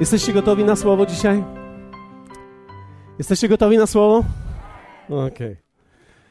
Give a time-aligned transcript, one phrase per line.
[0.00, 1.44] Jesteście gotowi na słowo dzisiaj?
[3.18, 4.24] Jesteście gotowi na słowo?
[5.08, 5.26] Okej.
[5.26, 5.56] Okay.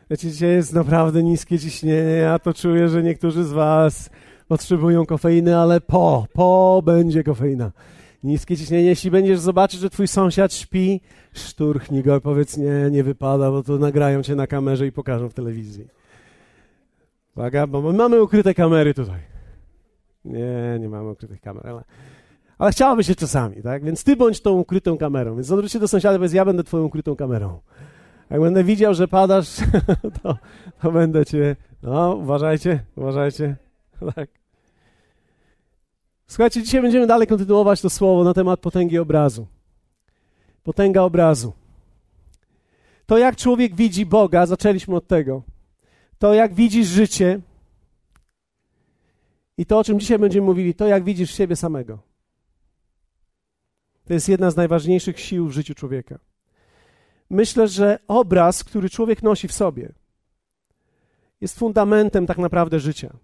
[0.09, 2.11] Wiecie, dzisiaj jest naprawdę niskie ciśnienie.
[2.11, 4.09] Ja to czuję, że niektórzy z Was
[4.47, 7.71] potrzebują kofeiny, ale po, po będzie kofeina.
[8.23, 8.83] Niskie ciśnienie.
[8.83, 11.01] Jeśli będziesz zobaczyć, że Twój sąsiad śpi,
[11.33, 15.33] szturchnij go, powiedz nie, nie wypada, bo to nagrają Cię na kamerze i pokażą w
[15.33, 15.87] telewizji.
[17.35, 19.19] Uwaga, bo my mamy ukryte kamery tutaj.
[20.25, 21.83] Nie, nie mamy ukrytych kamer, ale
[22.57, 23.83] ale chciałaby się czasami, tak?
[23.83, 25.35] Więc ty bądź tą ukrytą kamerą.
[25.35, 27.59] Więc odwróć się do sąsiada i powiedz, ja będę twoją ukrytą kamerą.
[28.29, 29.55] Jak będę widział, że padasz,
[30.23, 30.37] to,
[30.81, 31.55] to będę cię...
[31.83, 33.55] No, uważajcie, uważajcie.
[34.15, 34.29] Tak.
[36.27, 39.47] Słuchajcie, dzisiaj będziemy dalej kontynuować to słowo na temat potęgi obrazu.
[40.63, 41.53] Potęga obrazu.
[43.05, 45.43] To, jak człowiek widzi Boga, zaczęliśmy od tego.
[46.19, 47.39] To, jak widzisz życie
[49.57, 52.06] i to, o czym dzisiaj będziemy mówili, to, jak widzisz siebie samego.
[54.07, 56.19] To jest jedna z najważniejszych sił w życiu człowieka.
[57.29, 59.93] Myślę, że obraz, który człowiek nosi w sobie,
[61.41, 63.17] jest fundamentem tak naprawdę życia.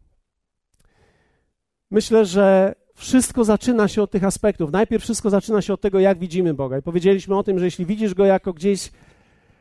[1.91, 4.71] Myślę, że wszystko zaczyna się od tych aspektów.
[4.71, 6.77] Najpierw wszystko zaczyna się od tego, jak widzimy Boga.
[6.77, 8.91] I powiedzieliśmy o tym, że jeśli widzisz go jako gdzieś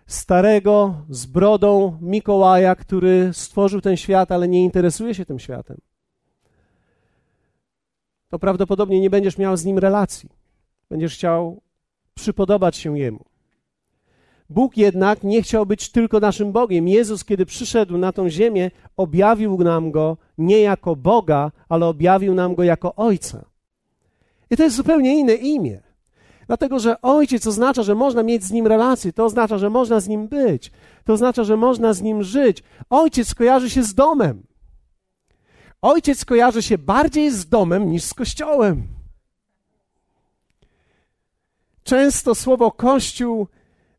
[0.07, 5.79] starego, z brodą Mikołaja, który stworzył ten świat, ale nie interesuje się tym światem,
[8.29, 10.42] to prawdopodobnie nie będziesz miał z nim relacji.
[10.93, 11.61] Będziesz chciał
[12.15, 13.25] przypodobać się Jemu.
[14.51, 16.89] Bóg jednak nie chciał być tylko naszym Bogiem.
[16.89, 22.55] Jezus, kiedy przyszedł na tą ziemię, objawił nam go nie jako Boga, ale objawił nam
[22.55, 23.45] go jako Ojca.
[24.51, 25.81] I to jest zupełnie inne imię.
[26.47, 30.09] Dlatego, że ojciec oznacza, że można mieć z nim relacje, to oznacza, że można z
[30.09, 30.73] nim być,
[31.05, 32.63] to oznacza, że można z nim żyć.
[32.91, 34.43] Ojciec kojarzy się z domem.
[35.83, 39.02] Ojciec kojarzy się bardziej z domem niż z kościołem.
[41.83, 43.47] Często słowo Kościół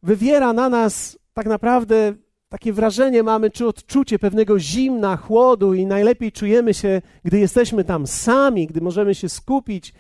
[0.04, 2.14] wywiera na nas tak naprawdę
[2.50, 8.08] takie wrażenie mamy, czy odczucie pewnego zimna, chłodu i najlepiej czujemy się, gdy jesteśmy tam
[8.08, 9.94] sami, gdy możemy się skupić,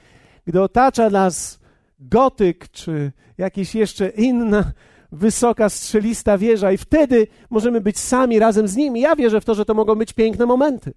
[0.46, 1.60] gdy otacza nas
[2.00, 4.72] gotyk, czy jakieś jeszcze inna
[5.12, 9.02] wysoka, strzelista wieża i wtedy możemy być sami razem z nimi.
[9.02, 10.94] Ja wierzę w to, że to mogą być piękne momenty.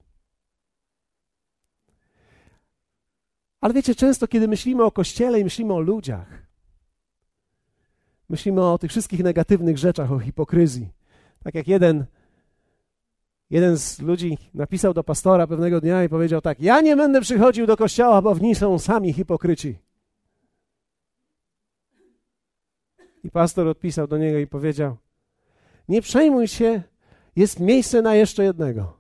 [3.61, 6.46] Ale wiecie, często kiedy myślimy o Kościele i myślimy o ludziach,
[8.29, 10.89] Myślimy o tych wszystkich negatywnych rzeczach, o hipokryzji.
[11.45, 12.05] Tak jak jeden,
[13.51, 17.67] jeden z ludzi napisał do pastora pewnego dnia i powiedział tak: Ja nie będę przychodził
[17.67, 19.79] do kościoła, bo w nim są sami hipokryci.
[23.25, 24.97] I pastor odpisał do niego i powiedział:
[25.89, 26.83] Nie przejmuj się,
[27.37, 28.96] jest miejsce na jeszcze jednego.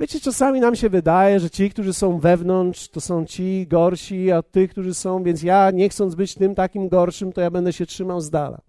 [0.00, 4.42] Wiecie, czasami nam się wydaje, że ci, którzy są wewnątrz, to są ci gorsi, a
[4.42, 7.86] tych, którzy są, więc ja nie chcąc być tym takim gorszym, to ja będę się
[7.86, 8.60] trzymał z dala.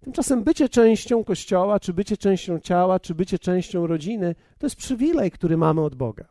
[0.00, 5.30] Tymczasem bycie częścią kościoła, czy bycie częścią ciała, czy bycie częścią rodziny, to jest przywilej,
[5.30, 6.24] który mamy od Boga.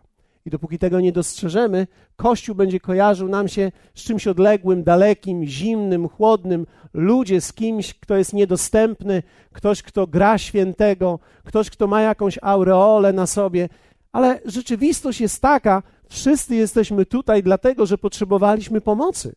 [0.46, 6.10] I dopóki tego nie dostrzeżemy, Kościół będzie kojarzył nam się z czymś odległym, dalekim, zimnym,
[6.10, 12.40] chłodnym, ludzie z kimś, kto jest niedostępny, ktoś, kto gra świętego, ktoś, kto ma jakąś
[12.42, 13.70] aureolę na sobie.
[14.14, 19.36] Ale rzeczywistość jest taka, wszyscy jesteśmy tutaj dlatego, że potrzebowaliśmy pomocy.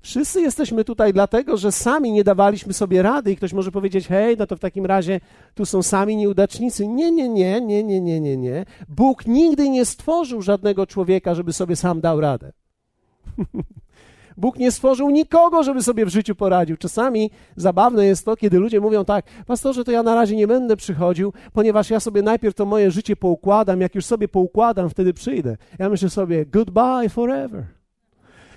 [0.00, 4.36] Wszyscy jesteśmy tutaj dlatego, że sami nie dawaliśmy sobie rady i ktoś może powiedzieć, hej,
[4.38, 5.20] no to w takim razie
[5.54, 6.88] tu są sami nieudacznicy.
[6.88, 8.64] Nie, nie, nie, nie, nie, nie, nie, nie.
[8.88, 12.52] Bóg nigdy nie stworzył żadnego człowieka, żeby sobie sam dał radę.
[14.36, 16.76] Bóg nie stworzył nikogo, żeby sobie w życiu poradził.
[16.76, 20.76] Czasami zabawne jest to, kiedy ludzie mówią tak, pastorze, to ja na razie nie będę
[20.76, 25.56] przychodził, ponieważ ja sobie najpierw to moje życie poukładam, jak już sobie poukładam, wtedy przyjdę.
[25.78, 27.64] Ja myślę sobie, goodbye forever.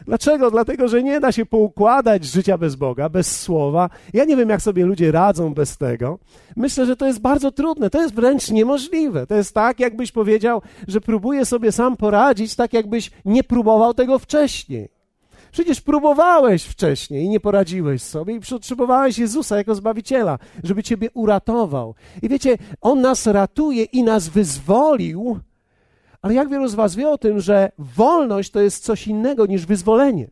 [0.08, 0.52] Dlaczego?
[0.52, 3.90] Dlatego, że nie da się poukładać życia bez Boga, bez słowa.
[4.14, 6.20] Ja nie wiem, jak sobie ludzie radzą bez tego.
[6.56, 9.28] Myślę, że to jest bardzo trudne, to jest wręcz niemożliwe.
[9.28, 14.20] To jest tak, jakbyś powiedział, że próbuję sobie sam poradzić, tak jakbyś nie próbował tego
[14.20, 14.97] wcześniej.
[15.58, 21.96] Przecież próbowałeś wcześniej i nie poradziłeś sobie i potrzebowałeś Jezusa jako Zbawiciela, żeby Ciebie uratował.
[22.22, 25.40] I wiecie, On nas ratuje i nas wyzwolił,
[26.22, 29.66] ale jak wielu z Was wie o tym, że wolność to jest coś innego niż
[29.66, 30.30] wyzwolenie?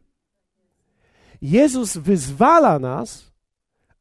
[1.41, 3.31] Jezus wyzwala nas,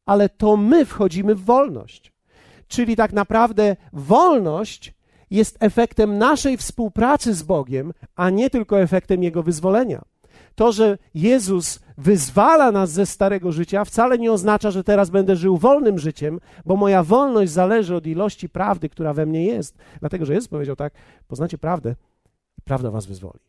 [0.05, 2.13] ale to my wchodzimy w wolność.
[2.67, 4.93] Czyli tak naprawdę wolność
[5.29, 10.05] jest efektem naszej współpracy z Bogiem, a nie tylko efektem Jego wyzwolenia.
[10.55, 15.57] To, że Jezus wyzwala nas ze starego życia, wcale nie oznacza, że teraz będę żył
[15.57, 19.77] wolnym życiem, bo moja wolność zależy od ilości prawdy, która we mnie jest.
[19.99, 20.93] Dlatego, że Jezus powiedział tak:
[21.27, 21.95] poznacie prawdę
[22.57, 23.39] i prawda was wyzwoli.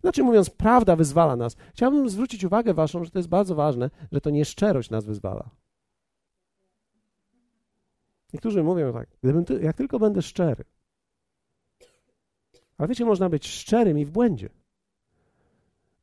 [0.00, 1.56] Znaczy mówiąc, prawda wyzwala nas.
[1.72, 5.50] Chciałbym zwrócić uwagę waszą, że to jest bardzo ważne, że to nie szczerość nas wyzwala.
[8.32, 10.64] Niektórzy mówią tak, gdybym ty, jak tylko będę szczery.
[12.78, 14.48] Ale wiecie, można być szczerym i w błędzie.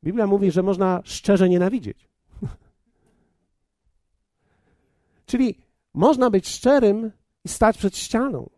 [0.04, 2.08] Biblia mówi, że można szczerze nienawidzieć.
[5.26, 5.58] Czyli
[5.94, 7.10] można być szczerym
[7.44, 8.50] i stać przed ścianą.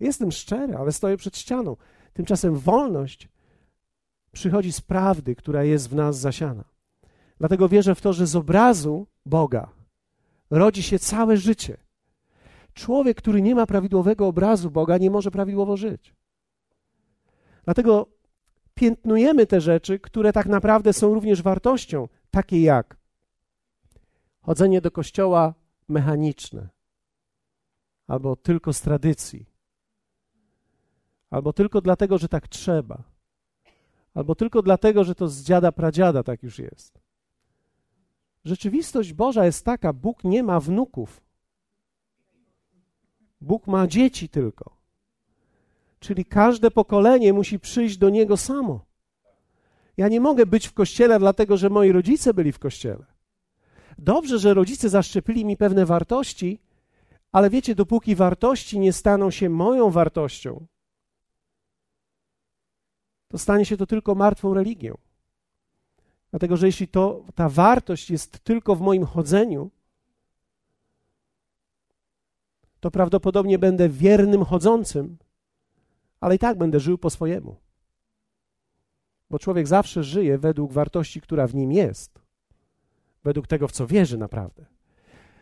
[0.00, 1.76] Jestem szczery, ale stoję przed ścianą.
[2.12, 3.28] Tymczasem wolność
[4.32, 6.64] przychodzi z prawdy, która jest w nas zasiana.
[7.38, 9.68] Dlatego wierzę w to, że z obrazu Boga
[10.50, 11.76] rodzi się całe życie.
[12.74, 16.14] Człowiek, który nie ma prawidłowego obrazu Boga, nie może prawidłowo żyć.
[17.64, 18.06] Dlatego
[18.76, 22.96] piętnujemy te rzeczy, które tak naprawdę są również wartością, takie jak
[24.40, 25.54] chodzenie do kościoła
[25.88, 26.68] mechaniczne,
[28.06, 29.46] albo tylko z tradycji,
[31.30, 33.02] albo tylko dlatego, że tak trzeba,
[34.14, 37.00] albo tylko dlatego, że to z dziada pradziada tak już jest.
[38.44, 41.20] Rzeczywistość Boża jest taka: Bóg nie ma wnuków.
[43.40, 44.75] Bóg ma dzieci tylko.
[45.98, 48.84] Czyli każde pokolenie musi przyjść do Niego samo.
[49.96, 53.04] Ja nie mogę być w kościele, dlatego że moi rodzice byli w kościele.
[53.98, 56.58] Dobrze, że rodzice zaszczepili mi pewne wartości,
[57.32, 60.66] ale wiecie, dopóki wartości nie staną się moją wartością,
[63.28, 64.98] to stanie się to tylko martwą religią.
[66.30, 69.70] Dlatego, że jeśli to, ta wartość jest tylko w moim chodzeniu,
[72.80, 75.16] to prawdopodobnie będę wiernym chodzącym,
[76.26, 77.56] ale i tak będę żył po swojemu.
[79.30, 82.18] Bo człowiek zawsze żyje według wartości, która w nim jest,
[83.24, 84.66] według tego, w co wierzy naprawdę.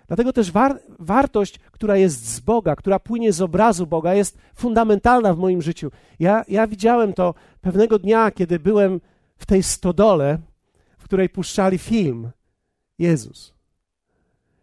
[0.07, 5.35] Dlatego też war wartość, która jest z Boga, która płynie z obrazu Boga, jest fundamentalna
[5.35, 5.91] w moim życiu.
[6.19, 9.01] Ja, ja widziałem to pewnego dnia, kiedy byłem
[9.37, 10.39] w tej stodole,
[10.99, 12.31] w której puszczali film
[12.99, 13.55] Jezus.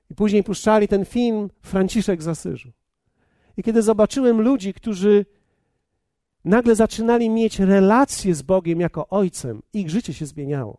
[0.10, 2.72] I później puszczali ten film Franciszek z Asyżu.
[3.58, 5.26] I kiedy zobaczyłem ludzi, którzy
[6.46, 10.78] nagle zaczynali mieć relacje z Bogiem jako Ojcem, ich życie się zmieniało.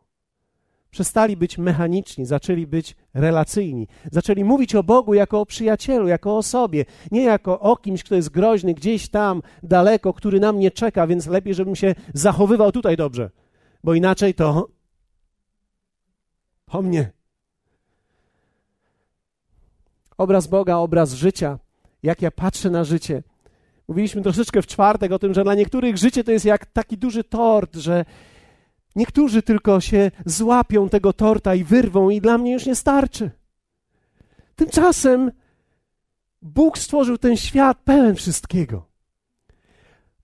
[0.90, 3.88] Przestali być mechaniczni, zaczęli być relacyjni.
[4.12, 8.14] Zaczęli mówić o Bogu jako o przyjacielu, jako o sobie, nie jako o kimś, kto
[8.14, 12.96] jest groźny gdzieś tam daleko, który nam nie czeka, więc lepiej, żebym się zachowywał tutaj
[12.96, 13.30] dobrze,
[13.84, 14.68] bo inaczej to
[16.66, 17.12] po mnie.
[20.18, 21.58] Obraz Boga, obraz życia,
[22.02, 23.22] jak ja patrzę na życie.
[23.92, 27.24] Mówiliśmy troszeczkę w czwartek o tym, że dla niektórych życie to jest jak taki duży
[27.24, 28.04] tort, że
[28.96, 33.30] Niektórzy tylko się złapią tego torta i wyrwą, i dla mnie już nie starczy.
[34.56, 35.32] Tymczasem
[36.42, 38.86] Bóg stworzył ten świat pełen wszystkiego.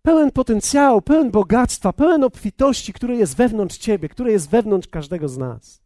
[0.03, 5.39] Pełen potencjału, pełen bogactwa, pełen obfitości, które jest wewnątrz ciebie, które jest wewnątrz każdego z
[5.39, 5.83] nas.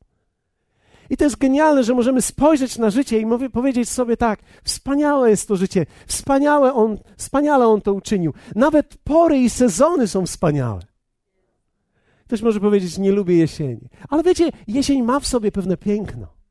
[1.11, 5.31] I to jest genialne, że możemy spojrzeć na życie i mówię, powiedzieć sobie tak: wspaniałe
[5.31, 8.33] jest to życie, wspaniałe on, wspaniale on to uczynił.
[8.55, 10.81] Nawet pory i sezony są wspaniałe.
[12.27, 13.89] Ktoś może powiedzieć, nie lubię jesieni.
[14.09, 16.42] Ale wiecie, jesień ma w sobie pewne piękno.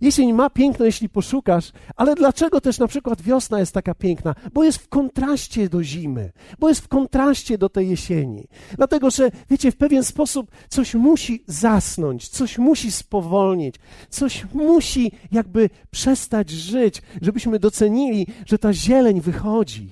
[0.00, 4.34] Jesień ma piękno, jeśli poszukasz, ale dlaczego też na przykład wiosna jest taka piękna?
[4.52, 8.48] Bo jest w kontraście do zimy, bo jest w kontraście do tej jesieni.
[8.76, 13.74] Dlatego, że wiecie, w pewien sposób coś musi zasnąć, coś musi spowolnić,
[14.08, 19.90] coś musi jakby przestać żyć, żebyśmy docenili, że ta zieleń wychodzi.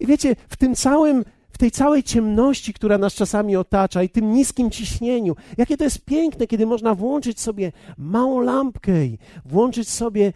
[0.00, 1.24] I wiecie, w tym całym
[1.58, 5.36] tej całej ciemności, która nas czasami otacza i tym niskim ciśnieniu.
[5.56, 10.32] Jakie to jest piękne, kiedy można włączyć sobie małą lampkę i włączyć sobie,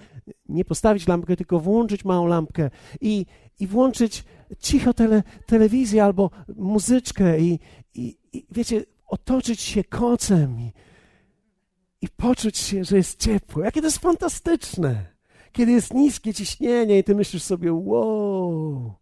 [0.49, 3.27] nie postawić lampkę, tylko włączyć małą lampkę i,
[3.61, 4.25] i włączyć
[4.59, 7.59] cicho tele, telewizję albo muzyczkę i,
[7.95, 10.73] i, i wiecie, otoczyć się kocem i,
[12.01, 13.63] i poczuć się, że jest ciepło.
[13.63, 15.13] Jakie to jest fantastyczne.
[15.53, 19.02] Kiedy jest niskie ciśnienie i ty myślisz sobie, wow,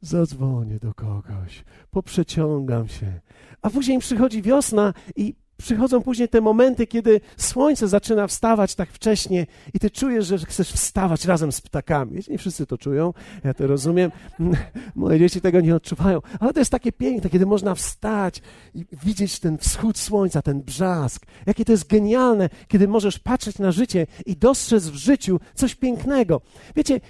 [0.00, 3.20] zadzwonię do kogoś, poprzeciągam się.
[3.62, 9.46] A później przychodzi wiosna i przychodzą później te momenty, kiedy słońce zaczyna wstawać tak wcześnie
[9.74, 12.20] i ty czujesz, że chcesz wstawać razem z ptakami.
[12.28, 13.12] Nie wszyscy to czują,
[13.44, 14.10] ja to rozumiem.
[14.94, 18.42] Moje dzieci tego nie odczuwają, ale to jest takie piękne, kiedy można wstać
[18.74, 21.26] i widzieć ten wschód słońca, ten brzask.
[21.46, 26.40] Jakie to jest genialne, kiedy możesz patrzeć na życie i dostrzec w życiu coś pięknego.
[26.76, 27.00] Wiecie,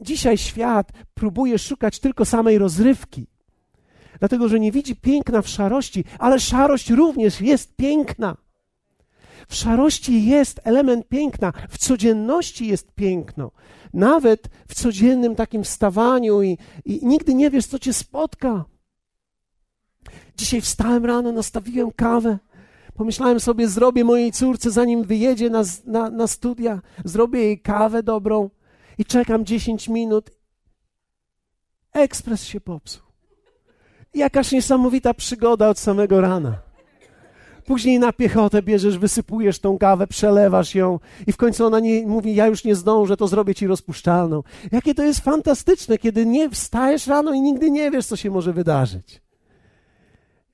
[0.00, 3.26] Dzisiaj świat próbuje szukać tylko samej rozrywki,
[4.18, 8.36] dlatego że nie widzi piękna w szarości, ale szarość również jest piękna.
[9.48, 13.50] W szarości jest element piękna, w codzienności jest piękno.
[13.94, 18.64] Nawet w codziennym takim wstawaniu i, i nigdy nie wiesz, co cię spotka.
[20.36, 22.38] Dzisiaj wstałem rano, nastawiłem kawę.
[22.94, 28.50] Pomyślałem sobie, zrobię mojej córce, zanim wyjedzie na, na, na studia, zrobię jej kawę dobrą
[28.98, 30.30] i czekam 10 minut.
[31.92, 33.02] Ekspres się popsuł.
[34.14, 36.58] Jakaż niesamowita przygoda od samego rana.
[37.66, 42.34] Później na piechotę bierzesz, wysypujesz tą kawę, przelewasz ją i w końcu ona nie, mówi,
[42.34, 44.42] ja już nie zdążę, to zrobię ci rozpuszczalną.
[44.72, 48.52] Jakie to jest fantastyczne, kiedy nie wstajesz rano i nigdy nie wiesz, co się może
[48.52, 49.22] wydarzyć.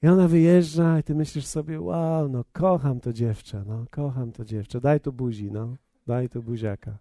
[0.02, 4.44] I ona wyjeżdża i ty myślisz sobie, wow, no kocham to dziewczę, no kocham to
[4.44, 5.76] dziewczę, daj tu buzi, no,
[6.06, 6.98] daj tu buziaka.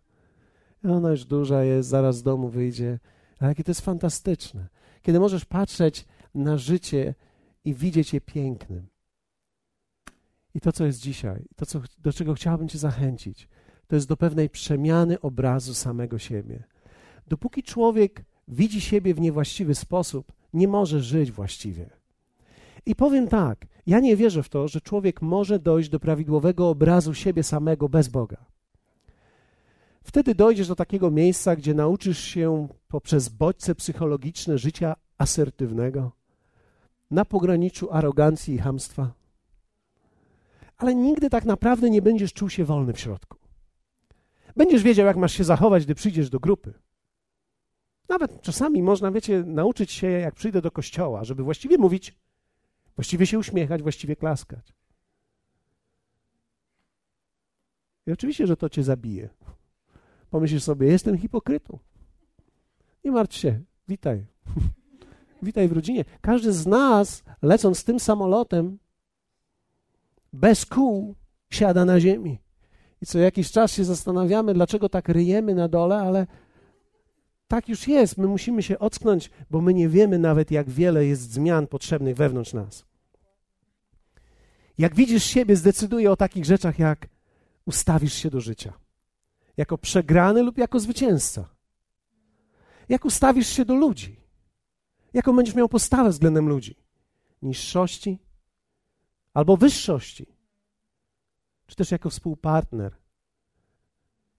[0.83, 2.99] Ona już duża jest, zaraz z domu wyjdzie.
[3.39, 4.67] Ale jakie to jest fantastyczne,
[5.01, 6.05] kiedy możesz patrzeć
[6.35, 7.15] na życie
[7.65, 8.87] i widzieć je pięknym.
[10.53, 13.47] I to, co jest dzisiaj, to, co, do czego chciałbym Cię zachęcić,
[13.87, 16.63] to jest do pewnej przemiany obrazu samego siebie.
[17.27, 21.89] Dopóki człowiek widzi siebie w niewłaściwy sposób, nie może żyć właściwie.
[22.85, 27.13] I powiem tak, ja nie wierzę w to, że człowiek może dojść do prawidłowego obrazu
[27.13, 28.45] siebie samego bez Boga.
[30.07, 36.11] Wtedy dojdziesz do takiego miejsca, gdzie nauczysz się poprzez bodźce psychologiczne życia asertywnego,
[37.11, 39.17] na pograniczu arogancji i hamstwa
[40.77, 43.37] ale nigdy tak naprawdę nie będziesz czuł się wolny w środku.
[44.55, 46.73] Będziesz wiedział, jak masz się zachować, gdy przyjdziesz do grupy.
[48.09, 52.15] Nawet czasami można, wiecie, nauczyć się, jak przyjdę do kościoła, żeby właściwie mówić,
[52.95, 54.73] właściwie się uśmiechać, właściwie klaskać.
[58.07, 59.29] I oczywiście, że to cię zabije.
[60.29, 61.79] Pomyślisz sobie, jestem hipokrytą.
[63.05, 64.25] Nie martw się, witaj.
[65.41, 66.05] witaj w rodzinie.
[66.21, 68.77] Każdy z nas, lecąc tym samolotem,
[70.33, 71.15] bez kół
[71.49, 72.39] siada na ziemi.
[73.01, 76.27] I co jakiś czas się zastanawiamy, dlaczego tak ryjemy na dole, ale
[77.47, 78.17] tak już jest.
[78.17, 82.53] My musimy się ocknąć, bo my nie wiemy nawet, jak wiele jest zmian potrzebnych wewnątrz
[82.53, 82.85] nas.
[84.77, 87.07] Jak widzisz siebie, zdecyduje o takich rzeczach, jak
[87.65, 88.73] ustawisz się do życia.
[89.57, 91.49] Jako przegrany lub jako zwycięzca.
[92.89, 94.21] Jak ustawisz się do ludzi.
[95.13, 96.75] Jaką będziesz miał postawę względem ludzi.
[97.41, 98.19] Niższości,
[99.33, 100.25] albo wyższości,
[101.67, 102.95] czy też jako współpartner,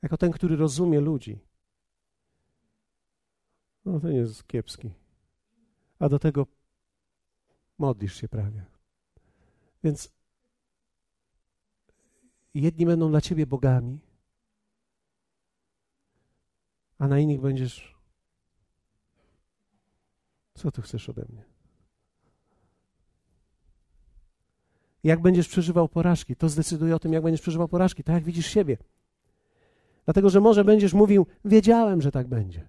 [0.02, 1.38] jako ten, który rozumie ludzi.
[3.84, 4.90] No to jest kiepski.
[5.98, 6.46] A do tego
[7.78, 8.64] modlisz się prawie.
[9.84, 10.12] Więc
[12.54, 14.00] jedni będą dla ciebie bogami,
[16.98, 17.98] a na innych będziesz.
[20.54, 21.44] Co tu chcesz ode mnie?
[25.04, 28.46] Jak będziesz przeżywał porażki, to zdecyduje o tym, jak będziesz przeżywał porażki, tak jak widzisz
[28.46, 28.76] siebie.
[30.04, 32.68] Dlatego, że może będziesz mówił, wiedziałem, że tak będzie.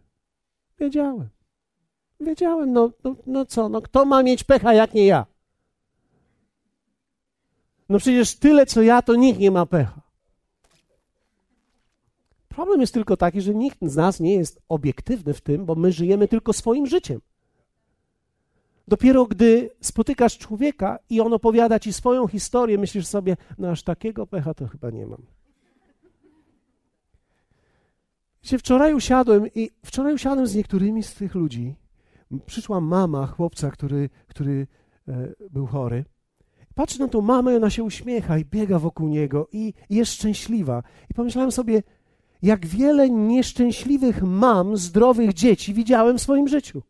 [0.80, 1.30] Wiedziałem.
[2.20, 5.26] Wiedziałem, no, no, no co, no kto ma mieć pecha, jak nie ja?
[7.90, 10.02] No przecież tyle, co ja, to nikt nie ma pecha.
[12.50, 15.92] Problem jest tylko taki, że nikt z nas nie jest obiektywny w tym, bo my
[15.92, 17.22] żyjemy tylko swoim życiem.
[18.88, 24.28] Dopiero gdy spotykasz człowieka i on opowiada ci swoją historię, myślisz sobie, no aż takiego
[24.28, 25.22] pecha to chyba nie mam.
[28.44, 31.76] Wiecie, wczoraj usiadłem i wczoraj usiadłem z niektórymi z tych ludzi.
[32.46, 34.68] Przyszła mama chłopca, który, który
[35.08, 36.06] e, był chory.
[36.76, 40.12] Patrzę na tą mamę i ona się uśmiecha i biega wokół niego i, i jest
[40.12, 40.84] szczęśliwa.
[41.10, 41.84] I pomyślałem sobie,
[42.42, 46.82] jak wiele nieszczęśliwych mam zdrowych dzieci widziałem w swoim życiu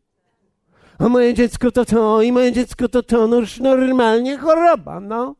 [1.00, 5.36] a moje dziecko to to i moje dziecko to to, no normalnie choroba, no.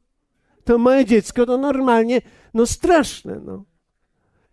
[0.64, 2.20] To moje dziecko to normalnie,
[2.54, 3.64] no straszne, no.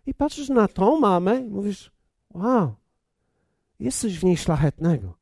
[0.06, 1.90] I patrzysz na tą mamę i mówisz,
[2.34, 2.74] wow,
[3.80, 5.18] jest coś w niej szlachetnego.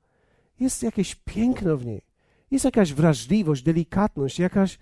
[0.61, 2.03] Jest jakieś piękno w niej.
[2.51, 4.79] Jest jakaś wrażliwość, delikatność, jakaś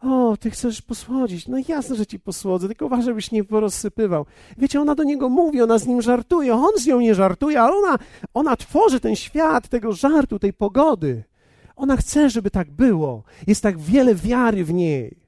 [0.00, 1.48] o, ty chcesz posłodzić.
[1.48, 4.26] No jasne, że ci posłodzę, tylko uważaj, żebyś nie porozsypywał.
[4.58, 7.76] Wiecie, ona do niego mówi, ona z nim żartuje, on z nią nie żartuje, ale
[7.76, 7.98] ona,
[8.34, 11.24] ona tworzy ten świat tego żartu, tej pogody.
[11.76, 13.22] Ona chce, żeby tak było.
[13.46, 15.20] Jest tak wiele wiary w niej.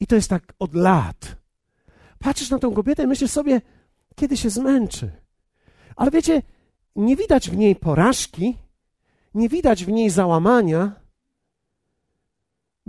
[0.00, 1.36] I to jest tak od lat.
[2.18, 3.60] Patrzysz na tą kobietę i myślisz sobie,
[4.14, 5.10] kiedy się zmęczy.
[5.96, 6.42] Ale wiecie,
[6.96, 8.56] nie widać w niej porażki,
[9.34, 10.99] nie widać w niej załamania,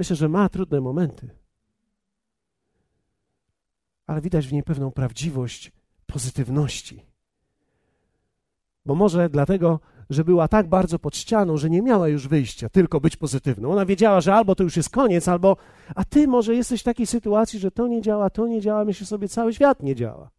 [0.02, 1.30] Myślę, że ma trudne momenty,
[4.08, 5.72] ale widać w niej pewną prawdziwość
[6.06, 7.06] pozytywności.
[8.86, 9.80] Bo może dlatego,
[10.10, 13.72] że była tak bardzo pod ścianą, że nie miała już wyjścia, tylko być pozytywną.
[13.72, 15.58] Ona wiedziała, że albo to już jest koniec, albo
[15.96, 19.10] a ty może jesteś w takiej sytuacji, że to nie działa, to nie działa, myślisz
[19.10, 20.30] sobie, cały świat nie działa.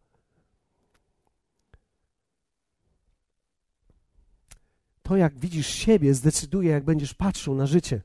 [5.03, 8.01] To, jak widzisz siebie, zdecyduje, jak będziesz patrzył na życie.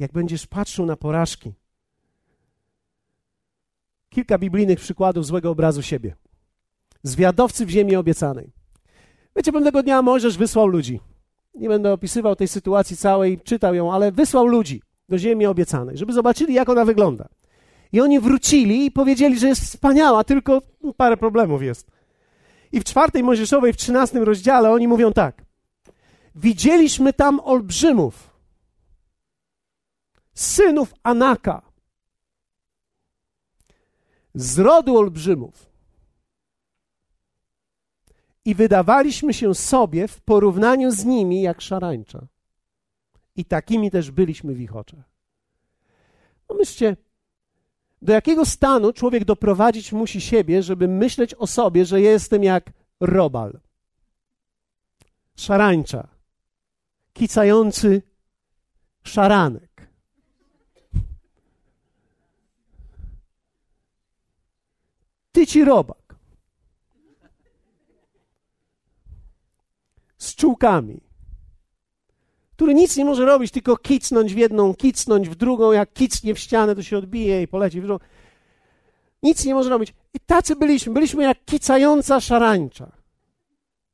[0.00, 1.52] Jak będziesz patrzył na porażki.
[4.08, 6.16] Kilka biblijnych przykładów złego obrazu siebie.
[7.02, 8.52] Zwiadowcy w ziemi obiecanej.
[9.36, 11.00] Wiecie, pewnego dnia Mojżesz wysłał ludzi.
[11.54, 16.12] Nie będę opisywał tej sytuacji całej, czytał ją, ale wysłał ludzi do ziemi obiecanej, żeby
[16.12, 17.28] zobaczyli, jak ona wygląda.
[17.92, 20.62] I oni wrócili i powiedzieli, że jest wspaniała, tylko
[20.96, 21.90] parę problemów jest.
[22.72, 25.44] I w czwartej Mojżeszowej, w trzynastym rozdziale oni mówią tak.
[26.34, 28.29] Widzieliśmy tam olbrzymów,
[30.34, 31.62] synów Anaka,
[34.34, 35.70] z rodu olbrzymów.
[38.44, 42.26] I wydawaliśmy się sobie w porównaniu z nimi jak szarańcza.
[43.36, 45.10] I takimi też byliśmy w ich oczach.
[46.46, 46.96] Pomyślcie,
[48.02, 53.60] do jakiego stanu człowiek doprowadzić musi siebie, żeby myśleć o sobie, że jestem jak robal,
[55.36, 56.08] szarańcza,
[57.12, 58.02] kicający
[59.02, 59.69] szaranek.
[65.32, 66.16] Tyci robak.
[70.18, 71.10] Z czułkami
[72.60, 76.38] który nic nie może robić, tylko kicnąć w jedną, kicnąć w drugą, jak kicnie w
[76.38, 78.04] ścianę, to się odbije i poleci w drugą.
[79.22, 79.94] Nic nie może robić.
[80.14, 82.92] I tacy byliśmy, byliśmy jak kicająca szarańcza.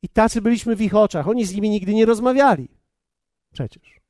[0.03, 1.29] I tacy byliśmy w ich oczach.
[1.29, 2.69] Oni z nimi nigdy nie rozmawiali.
[3.53, 4.01] Przecież.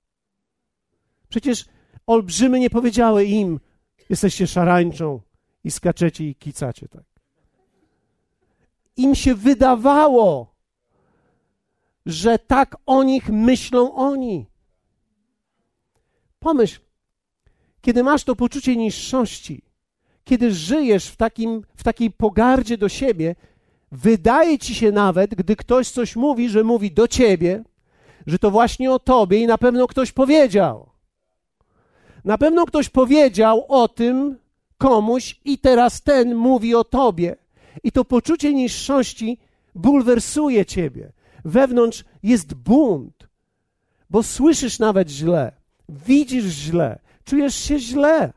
[1.29, 1.65] Przecież
[2.07, 3.61] olbrzymy nie powiedziały im,
[4.11, 5.21] jesteście szarańczą
[5.65, 7.16] i skaczecie i kicacie tak.
[8.97, 10.55] Im się wydawało,
[12.07, 14.47] że tak o nich myślą oni.
[16.39, 16.81] Pomyśl,
[17.81, 19.63] kiedy masz to poczucie niższości,
[20.25, 23.35] kiedy żyjesz w, takim, w takiej pogardzie do siebie,
[23.93, 27.65] wydaje ci się nawet, gdy ktoś coś mówi, że mówi do ciebie,
[28.27, 30.91] że to właśnie o tobie i na pewno ktoś powiedział.
[32.25, 34.39] Na pewno ktoś powiedział o tym
[34.79, 37.37] komuś i teraz ten mówi o tobie.
[37.85, 39.39] I to poczucie niższości
[39.75, 41.13] bulwersuje ciebie
[41.47, 43.29] wewnątrz jest bunt,
[44.11, 45.53] bo słyszysz nawet źle,
[45.89, 48.33] widzisz źle, czujesz się źle.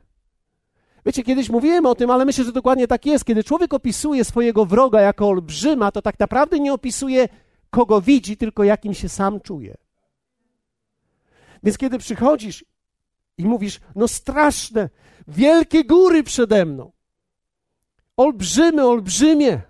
[1.05, 3.25] Wiecie, kiedyś mówiłem o tym, ale myślę, że dokładnie tak jest.
[3.25, 7.27] Kiedy człowiek opisuje swojego wroga jako olbrzyma, to tak naprawdę nie opisuje,
[7.69, 9.77] kogo widzi, tylko jakim się sam czuje.
[11.63, 12.65] Więc kiedy przychodzisz
[13.37, 14.89] i mówisz, no straszne,
[15.27, 16.91] wielkie góry przede mną,
[18.19, 19.61] olbrzymy, olbrzymie,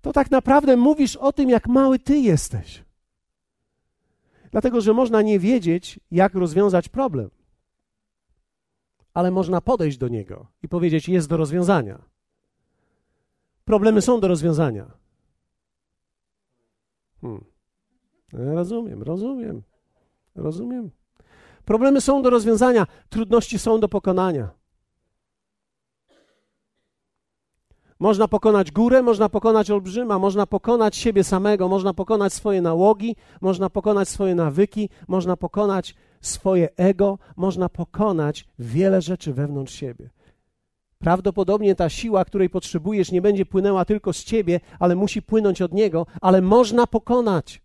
[0.00, 2.84] to tak naprawdę mówisz o tym, jak mały ty jesteś.
[4.50, 7.30] Dlatego, że można nie wiedzieć, jak rozwiązać problem,
[9.14, 12.02] ale można podejść do niego i powiedzieć: Jest do rozwiązania.
[13.64, 14.90] Problemy są do rozwiązania.
[17.20, 17.44] Hmm.
[18.32, 19.62] Rozumiem, rozumiem,
[20.34, 20.90] rozumiem.
[21.64, 24.61] Problemy są do rozwiązania, trudności są do pokonania.
[28.02, 33.70] Można pokonać górę, można pokonać olbrzyma, można pokonać siebie samego, można pokonać swoje nałogi, można
[33.70, 40.10] pokonać swoje nawyki, można pokonać swoje ego, można pokonać wiele rzeczy wewnątrz siebie.
[40.98, 45.72] Prawdopodobnie ta siła, której potrzebujesz, nie będzie płynęła tylko z ciebie, ale musi płynąć od
[45.72, 47.62] niego, ale można pokonać.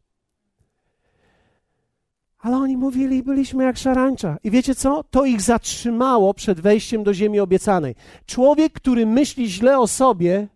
[2.47, 4.38] Ale oni mówili, byliśmy jak szarańcza.
[4.43, 5.03] I wiecie co?
[5.03, 7.95] To ich zatrzymało przed wejściem do ziemi obiecanej.
[8.25, 10.47] Człowiek, który myśli źle o sobie,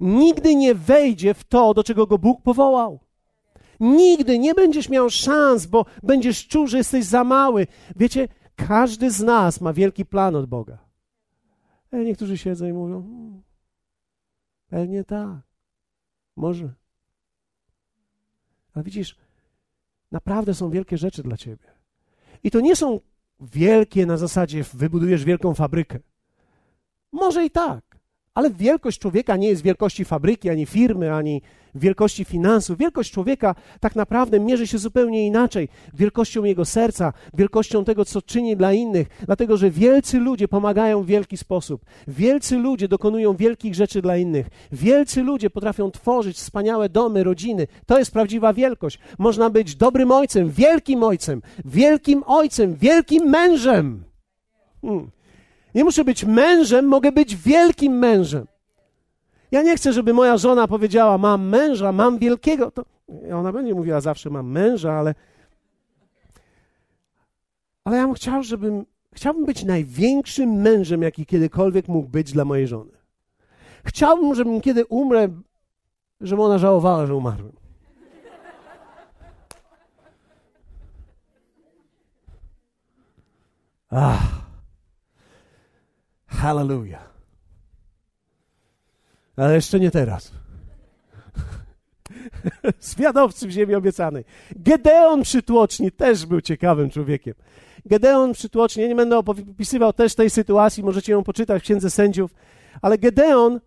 [0.00, 3.00] nigdy nie wejdzie w to, do czego go Bóg powołał.
[3.80, 7.66] Nigdy nie będziesz miał szans, bo będziesz czuł, że jesteś za mały.
[7.96, 10.78] Wiecie, każdy z nas ma wielki plan od Boga.
[11.92, 13.42] Ale niektórzy siedzą i mówią, hmm,
[14.68, 15.40] pewnie tak,
[16.36, 16.74] może.
[18.74, 19.16] Ale widzisz,
[20.10, 21.64] Naprawdę są wielkie rzeczy dla ciebie.
[22.44, 23.00] I to nie są
[23.40, 25.98] wielkie na zasadzie wybudujesz wielką fabrykę.
[27.12, 27.98] Może i tak,
[28.34, 31.42] ale wielkość człowieka nie jest wielkości fabryki, ani firmy, ani
[31.74, 32.78] wielkości finansów.
[32.78, 35.68] Wielkość człowieka tak naprawdę mierzy się zupełnie inaczej.
[35.94, 39.08] Wielkością jego serca, wielkością tego, co czyni dla innych.
[39.26, 41.84] Dlatego, że wielcy ludzie pomagają w wielki sposób.
[42.08, 44.46] Wielcy ludzie dokonują wielkich rzeczy dla innych.
[44.72, 47.66] Wielcy ludzie potrafią tworzyć wspaniałe domy, rodziny.
[47.86, 48.98] To jest prawdziwa wielkość.
[49.18, 54.04] Można być dobrym ojcem, wielkim ojcem, wielkim ojcem, wielkim mężem.
[54.82, 55.10] Hmm.
[55.74, 58.46] Nie muszę być mężem, mogę być wielkim mężem.
[59.50, 62.70] Ja nie chcę, żeby moja żona powiedziała: Mam męża, mam wielkiego.
[62.70, 62.84] To
[63.34, 65.14] ona będzie mówiła zawsze: Mam męża, ale.
[67.84, 68.86] Ale ja bym chciał, żebym.
[69.14, 72.90] Chciałbym być największym mężem, jaki kiedykolwiek mógł być dla mojej żony.
[73.84, 75.28] Chciałbym, żebym kiedy umrę,
[76.20, 77.52] żeby ona żałowała, że umarłem.
[83.90, 84.40] Ach.
[86.26, 87.09] Hallelujah.
[89.36, 90.32] Ale jeszcze nie teraz.
[92.80, 94.24] Zwiadowcy w ziemi obiecanej.
[94.56, 97.34] Gedeon przytłoczni też był ciekawym człowiekiem.
[97.86, 102.34] Gedeon przytłoczni, ja nie będę opisywał też tej sytuacji, możecie ją poczytać w Księdze Sędziów,
[102.82, 103.60] ale Gedeon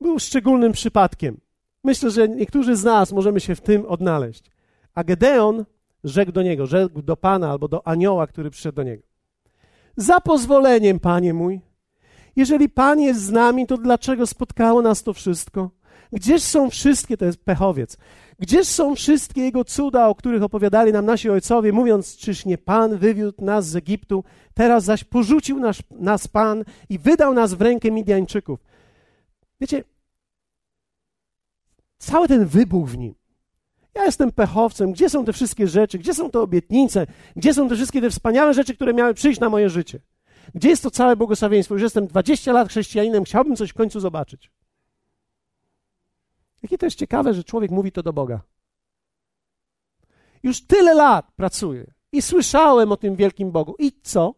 [0.00, 1.40] był szczególnym przypadkiem.
[1.84, 4.50] Myślę, że niektórzy z nas możemy się w tym odnaleźć.
[4.94, 5.64] A Gedeon
[6.04, 9.02] rzekł do niego, rzekł do Pana albo do anioła, który przyszedł do niego.
[9.96, 11.60] Za pozwoleniem, Panie mój,
[12.36, 15.70] jeżeli Pan jest z nami, to dlaczego spotkało nas to wszystko?
[16.12, 17.96] Gdzież są wszystkie, to jest pechowiec,
[18.38, 22.98] gdzież są wszystkie Jego cuda, o których opowiadali nam nasi ojcowie, mówiąc, czyż nie Pan
[22.98, 27.90] wywiódł nas z Egiptu, teraz zaś porzucił nas, nas Pan i wydał nas w rękę
[27.90, 28.60] Midianczyków.
[29.60, 29.84] Wiecie,
[31.98, 33.14] cały ten wybuch w nim.
[33.94, 34.92] Ja jestem pechowcem.
[34.92, 35.98] Gdzie są te wszystkie rzeczy?
[35.98, 37.06] Gdzie są te obietnice?
[37.36, 40.00] Gdzie są te wszystkie te wspaniałe rzeczy, które miały przyjść na moje życie?
[40.54, 41.74] Gdzie jest to całe błogosławieństwo?
[41.74, 44.50] Już jestem 20 lat chrześcijaninem, chciałbym coś w końcu zobaczyć.
[46.62, 48.40] Jakie to jest ciekawe, że człowiek mówi to do Boga.
[50.42, 53.74] Już tyle lat pracuję i słyszałem o tym wielkim Bogu.
[53.78, 54.34] I co?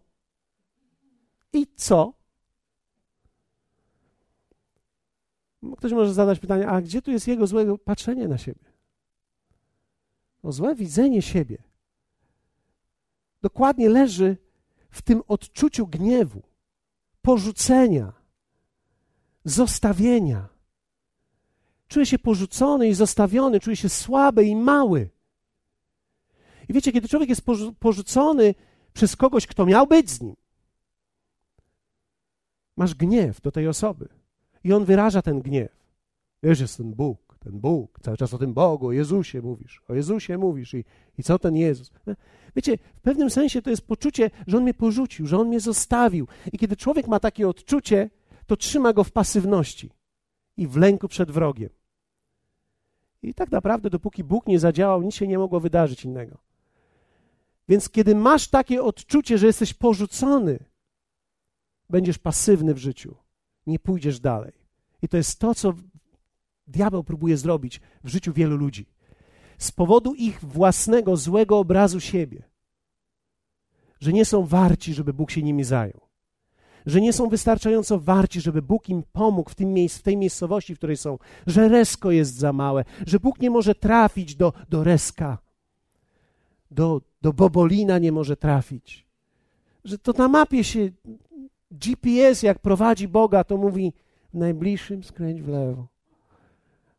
[1.53, 2.13] I co?
[5.77, 8.65] Ktoś może zadać pytanie, a gdzie tu jest jego złe patrzenie na siebie?
[10.45, 11.73] No, złe widzenie siebie
[13.43, 14.37] dokładnie leży
[14.93, 16.43] w tym odczuciu gniewu,
[17.23, 18.13] porzucenia,
[19.45, 20.49] zostawienia.
[21.89, 25.11] Czuję się porzucony i zostawiony, czuję się słaby i mały.
[26.69, 27.43] I wiecie, kiedy człowiek jest
[27.79, 28.55] porzucony
[28.93, 30.37] przez kogoś, kto miał być z nim,
[32.77, 34.09] masz gniew do tej osoby.
[34.65, 35.83] I on wyraża ten gniew.
[36.43, 39.95] Wiesz, jest ten Bóg, ten Bóg, cały czas o tym Bogu, o Jezusie mówisz, o
[39.95, 40.85] Jezusie mówisz i,
[41.19, 41.91] i co ten Jezus.
[42.57, 46.27] Wiecie, w pewnym sensie to jest poczucie, że On mnie porzucił, że On mnie zostawił.
[46.53, 48.11] I kiedy człowiek ma takie odczucie,
[48.47, 49.91] to trzyma go w pasywności
[50.57, 51.71] i w lęku przed wrogiem.
[53.23, 56.39] I tak naprawdę, dopóki Bóg nie zadziałał, nic się nie mogło wydarzyć innego.
[57.69, 60.59] Więc kiedy masz takie odczucie, że jesteś porzucony,
[61.91, 63.15] będziesz pasywny w życiu,
[63.67, 64.53] nie pójdziesz dalej.
[65.03, 65.73] I to jest to, co
[66.73, 68.87] diabeł próbuje zrobić w życiu wielu ludzi.
[69.59, 72.43] Z powodu ich własnego złego obrazu siebie,
[74.01, 76.01] że nie są warci, żeby Bóg się nimi zajął,
[76.87, 80.75] że nie są wystarczająco warci, żeby Bóg im pomógł w, tym miejsc, w tej miejscowości,
[80.75, 84.85] w której są, że Resko jest za małe, że Bóg nie może trafić do, do
[84.85, 85.39] Reska,
[86.71, 89.07] do, do Bobolina nie może trafić,
[89.85, 90.91] że to na mapie się
[91.71, 93.93] GPS, jak prowadzi Boga, to mówi
[94.35, 95.87] najbliższym skręć w lewo,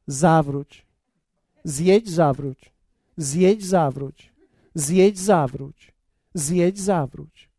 [0.08, 0.86] zawróć,
[1.64, 2.74] Zjedź, zawróć.
[3.18, 4.34] Zjedź, zawróć.
[4.76, 5.94] Zjedź, zawróć.
[6.34, 7.50] Zjedź, zawróć.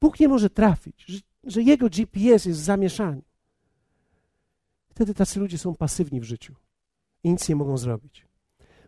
[0.00, 3.22] Bóg nie może trafić, że, że jego GPS jest w zamieszaniu.
[4.90, 6.54] Wtedy tacy ludzie są pasywni w życiu
[7.22, 8.26] i nic nie mogą zrobić.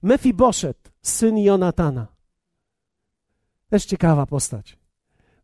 [0.03, 2.07] Mefiboszet, syn Jonatana.
[3.69, 4.79] Też ciekawa postać.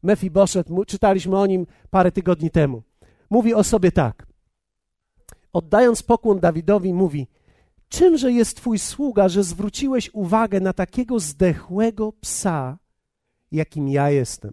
[0.02, 2.82] Mefiboszet, czytaliśmy o nim parę tygodni temu.
[3.30, 4.26] Mówi o sobie tak.
[5.52, 7.28] Oddając pokłon Dawidowi, mówi:
[7.88, 12.78] Czymże jest Twój sługa, że zwróciłeś uwagę na takiego zdechłego psa,
[13.52, 14.52] jakim ja jestem?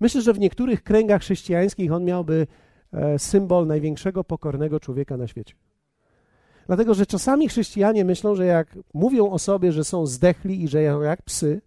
[0.00, 2.46] Myślę, że w niektórych kręgach chrześcijańskich on miałby
[2.92, 5.54] e, symbol największego pokornego człowieka na świecie.
[6.66, 10.82] Dlatego, że czasami chrześcijanie myślą, że jak mówią o sobie, że są zdechli i że
[10.82, 11.60] jak psy,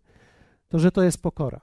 [0.68, 1.62] to że to jest pokora.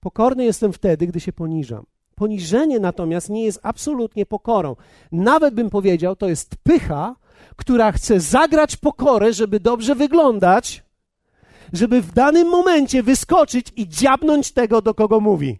[0.00, 1.86] Pokorny jestem wtedy, gdy się poniżam.
[2.20, 4.76] Poniżenie natomiast nie jest absolutnie pokorą.
[5.12, 7.16] Nawet bym powiedział, to jest pycha,
[7.56, 10.82] która chce zagrać pokorę, żeby dobrze wyglądać,
[11.72, 15.58] żeby w danym momencie wyskoczyć i dziabnąć tego, do kogo mówi.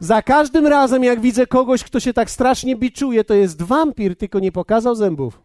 [0.00, 4.40] Za każdym razem, jak widzę kogoś, kto się tak strasznie biczuje, to jest wampir, tylko
[4.40, 5.42] nie pokazał zębów.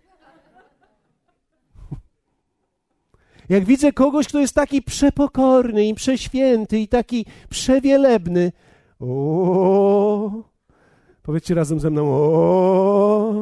[3.50, 8.52] Jak widzę kogoś, kto jest taki przepokorny i prześwięty i taki przewielebny,
[9.00, 10.32] o,
[11.24, 13.34] powiedzcie razem ze mną, o,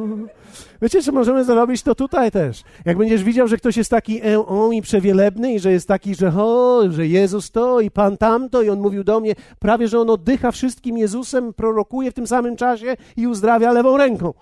[0.82, 2.62] Wiecie, że możemy zrobić to tutaj też.
[2.84, 6.14] Jak będziesz widział, że ktoś jest taki e, on i przewielebny i że jest taki,
[6.14, 10.00] że o, że Jezus to i Pan tamto i on mówił do mnie, prawie, że
[10.00, 14.34] on oddycha wszystkim Jezusem, prorokuje w tym samym czasie i uzdrawia lewą ręką.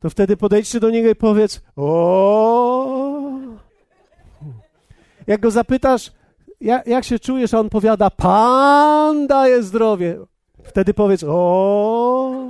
[0.00, 3.28] To wtedy podejdźcie do niego i powiedz o.
[5.26, 6.12] Jak go zapytasz,
[6.60, 10.18] jak, jak się czujesz, a on powiada, Pan daje zdrowie.
[10.62, 12.48] Wtedy powiedz o.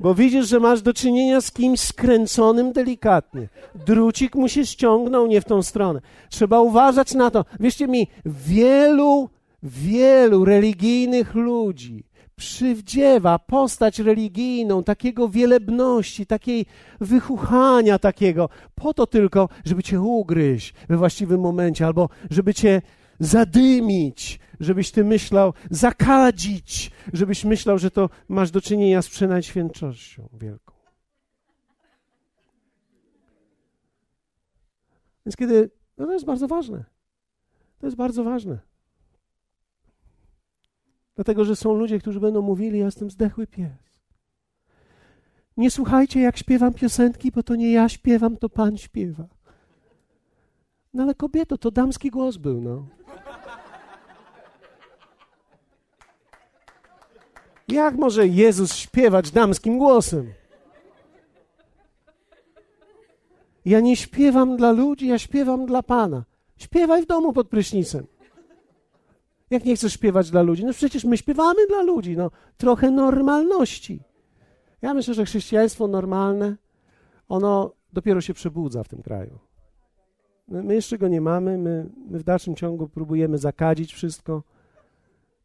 [0.00, 3.48] Bo widzisz, że masz do czynienia z kimś skręconym delikatnie.
[3.86, 6.00] Drucik mu się ściągnął nie w tą stronę.
[6.30, 7.44] Trzeba uważać na to.
[7.60, 9.28] Wierzcie mi, wielu,
[9.62, 12.04] wielu religijnych ludzi
[12.36, 16.66] przywdziewa postać religijną, takiego wielebności, takiej
[17.00, 22.82] wychuchania takiego, po to tylko, żeby cię ugryźć we właściwym momencie, albo żeby cię
[23.20, 30.74] zadymić, żebyś ty myślał, zakadzić, żebyś myślał, że to masz do czynienia z przenajświętczością wielką.
[35.26, 36.84] Więc kiedy, no to jest bardzo ważne.
[37.78, 38.73] To jest bardzo ważne.
[41.14, 44.04] Dlatego, że są ludzie, którzy będą mówili, ja jestem zdechły pies.
[45.56, 49.24] Nie słuchajcie, jak śpiewam piosenki, bo to nie ja śpiewam, to Pan śpiewa.
[50.94, 52.86] No ale kobieto, to damski głos był, no.
[57.68, 60.32] Jak może Jezus śpiewać damskim głosem?
[63.64, 66.24] Ja nie śpiewam dla ludzi, ja śpiewam dla Pana.
[66.56, 68.06] Śpiewaj w domu pod prysznicem.
[69.50, 70.64] Jak nie chcesz śpiewać dla ludzi?
[70.64, 72.30] No przecież my śpiewamy dla ludzi, no.
[72.56, 74.02] Trochę normalności.
[74.82, 76.56] Ja myślę, że chrześcijaństwo normalne,
[77.28, 79.38] ono dopiero się przebudza w tym kraju.
[80.48, 84.42] My, my jeszcze go nie mamy, my, my w dalszym ciągu próbujemy zakadzić wszystko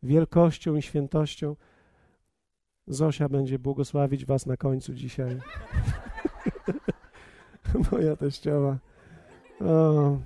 [0.03, 1.55] wielkością i świętością.
[2.87, 5.39] Zosia będzie błogosławić was na końcu dzisiaj.
[7.91, 8.77] Moja teściowa.
[9.61, 10.17] O.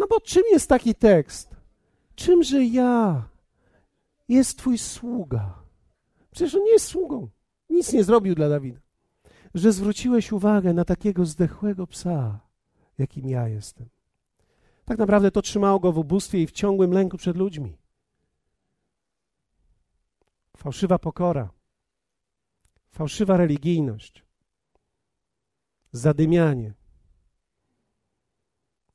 [0.00, 1.56] No, bo czym jest taki tekst?
[2.14, 3.28] Czymże ja
[4.28, 5.62] jest twój sługa?
[6.30, 7.28] Przecież on nie jest sługą.
[7.70, 8.80] Nic nie zrobił dla Dawida.
[9.54, 12.40] Że zwróciłeś uwagę na takiego zdechłego psa,
[12.98, 13.88] jakim ja jestem.
[14.84, 17.76] Tak naprawdę to trzymało go w ubóstwie i w ciągłym lęku przed ludźmi
[20.56, 21.50] fałszywa pokora,
[22.90, 24.24] fałszywa religijność,
[25.92, 26.74] zadymianie.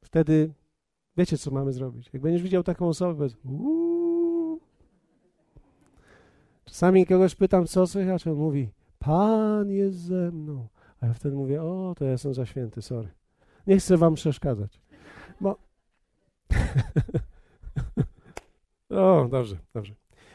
[0.01, 0.53] Wtedy
[1.17, 2.09] wiecie, co mamy zrobić.
[2.13, 3.37] Jak będziesz widział taką osobę, powiedz.
[6.65, 10.67] Czasami kogoś pytam, co słychać, on mówi, Pan jest ze mną.
[11.01, 13.09] A ja wtedy mówię, o, to ja jestem za święty, sorry.
[13.67, 14.81] Nie chcę wam przeszkadzać.
[15.41, 15.57] Bo...
[18.89, 19.93] o, dobrze, dobrze.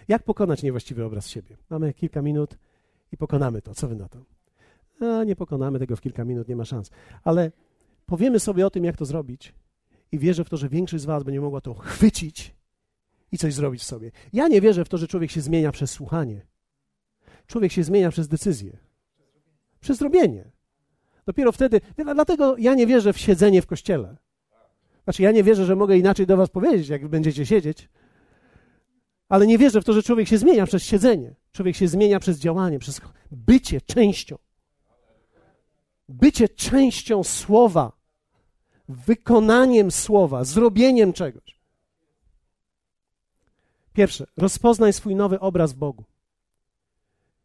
[0.09, 1.57] Jak pokonać niewłaściwy obraz siebie?
[1.71, 2.59] Mamy kilka minut
[3.13, 3.75] i pokonamy to.
[3.75, 4.19] Co wy na to?
[5.01, 6.91] A, nie pokonamy tego w kilka minut, nie ma szans.
[7.25, 7.53] Ale
[8.07, 9.55] powiemy sobie o tym, jak to zrobić
[10.13, 12.55] i wierzę w to, że większość z was będzie mogła to chwycić
[13.33, 14.11] i coś zrobić sobie.
[14.33, 16.47] Ja nie wierzę w to, że człowiek się zmienia przez słuchanie.
[17.47, 18.77] Człowiek się zmienia przez decyzję.
[19.81, 20.51] Przez zrobienie.
[21.27, 21.81] Dopiero wtedy,
[22.15, 24.17] dlatego ja nie wierzę w siedzenie w kościele.
[25.05, 27.89] Znaczy, ja nie wierzę, że mogę inaczej do was powiedzieć, jak będziecie siedzieć,
[29.29, 31.35] ale nie wierzę w to, że człowiek się zmienia przez siedzenie.
[31.53, 34.39] Człowiek się zmienia przez działanie, przez bycie częścią.
[36.09, 38.00] Bycie częścią słowa,
[38.95, 41.61] wykonaniem słowa, zrobieniem czegoś.
[43.93, 46.05] Pierwsze, rozpoznaj swój nowy obraz Bogu.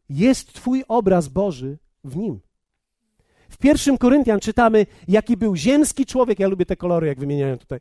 [0.08, 2.40] Jest Twój obraz Boży w nim.
[3.48, 6.38] W pierwszym Koryntian czytamy, jaki był ziemski człowiek.
[6.38, 7.80] Ja lubię te kolory, jak wymieniają tutaj.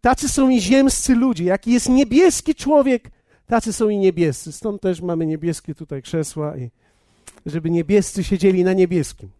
[0.00, 1.44] Tacy są i ziemscy ludzie.
[1.44, 3.10] Jaki jest niebieski człowiek,
[3.46, 4.52] tacy są i niebiescy.
[4.52, 6.70] Stąd też mamy niebieskie tutaj krzesła, i
[7.46, 9.30] żeby niebiescy siedzieli na niebieskim.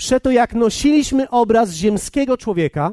[0.00, 2.92] Przeto jak nosiliśmy obraz ziemskiego człowieka,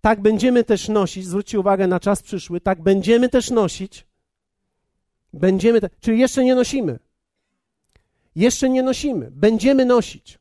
[0.00, 4.06] tak będziemy też nosić, zwróćcie uwagę na czas przyszły, tak będziemy też nosić,
[5.32, 6.98] będziemy, te, czyli jeszcze nie nosimy.
[8.34, 10.38] Jeszcze nie nosimy, będziemy nosić.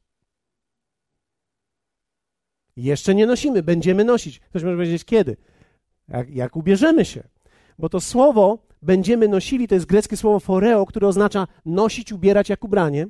[2.75, 4.39] Jeszcze nie nosimy, będziemy nosić.
[4.39, 5.37] Ktoś może powiedzieć kiedy?
[6.07, 7.23] Jak, jak ubierzemy się.
[7.79, 12.63] Bo to słowo będziemy nosili, to jest greckie słowo foreo, które oznacza nosić, ubierać jak
[12.63, 13.07] ubranie.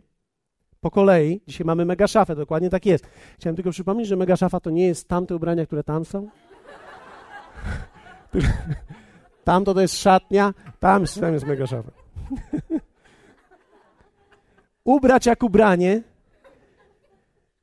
[0.82, 3.08] Po kolei, dzisiaj mamy mega szafę, dokładnie tak jest.
[3.40, 6.30] Chciałem tylko przypomnieć, że mega szafa to nie jest tamte ubrania, które tam są.
[9.44, 11.92] Tamto to jest szatnia, tam, tam jest mega szafa.
[14.84, 16.02] Ubrać jak ubranie,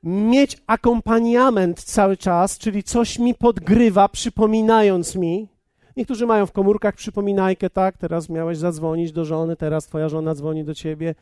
[0.03, 5.49] mieć akompaniament cały czas, czyli coś mi podgrywa, przypominając mi.
[5.97, 10.65] Niektórzy mają w komórkach przypominajkę, tak, teraz miałeś zadzwonić do żony, teraz twoja żona dzwoni
[10.65, 11.15] do ciebie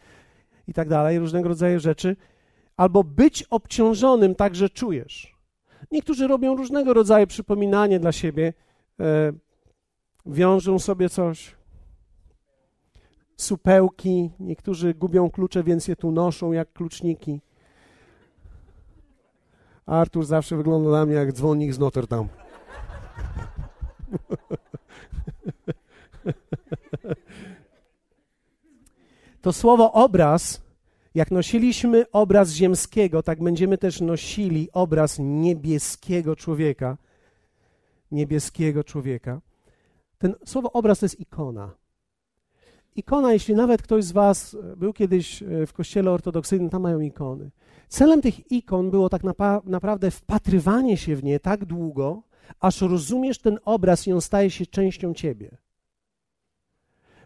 [0.68, 2.16] i tak dalej, różnego rodzaju rzeczy.
[2.76, 5.36] Albo być obciążonym tak, że czujesz.
[5.90, 8.52] Niektórzy robią różnego rodzaju przypominanie dla siebie,
[9.00, 9.32] e,
[10.26, 11.56] wiążą sobie coś,
[13.36, 17.40] supełki, niektórzy gubią klucze, więc je tu noszą jak kluczniki.
[19.86, 22.28] Artur zawsze wygląda na mnie jak dzwonnik z Notre Dame.
[29.46, 30.62] To słowo obraz,
[31.14, 36.96] jak nosiliśmy obraz ziemskiego, tak będziemy też nosili obraz niebieskiego człowieka.
[38.10, 39.40] Niebieskiego człowieka.
[40.18, 41.70] Ten słowo obraz to jest ikona.
[42.96, 47.50] Ikona, jeśli nawet ktoś z Was był kiedyś w kościele ortodoksyjnym, tam mają ikony.
[47.88, 49.22] Celem tych ikon było tak
[49.64, 52.22] naprawdę wpatrywanie się w nie tak długo,
[52.60, 55.56] aż rozumiesz ten obraz i on staje się częścią ciebie.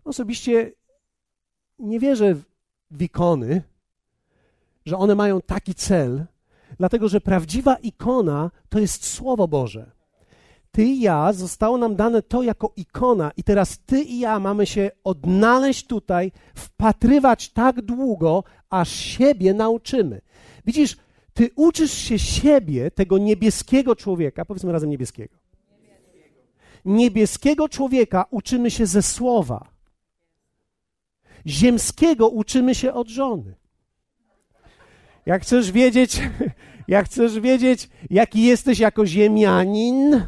[0.05, 0.73] Osobiście
[1.81, 2.35] nie wierzę
[2.91, 3.63] w ikony,
[4.87, 6.25] że one mają taki cel,
[6.79, 9.91] dlatego że prawdziwa ikona to jest Słowo Boże.
[10.73, 14.67] Ty i ja zostało nam dane to jako ikona, i teraz ty i ja mamy
[14.67, 20.21] się odnaleźć tutaj, wpatrywać tak długo, aż siebie nauczymy.
[20.67, 20.97] Widzisz,
[21.35, 25.35] ty uczysz się siebie, tego niebieskiego człowieka, powiedzmy razem niebieskiego.
[26.85, 29.80] Niebieskiego człowieka uczymy się ze słowa.
[31.47, 33.55] Ziemskiego uczymy się od żony.
[35.27, 36.21] Jak chcesz wiedzieć,
[36.89, 40.27] jak chcesz wiedzieć, jaki jesteś jako ziemianin,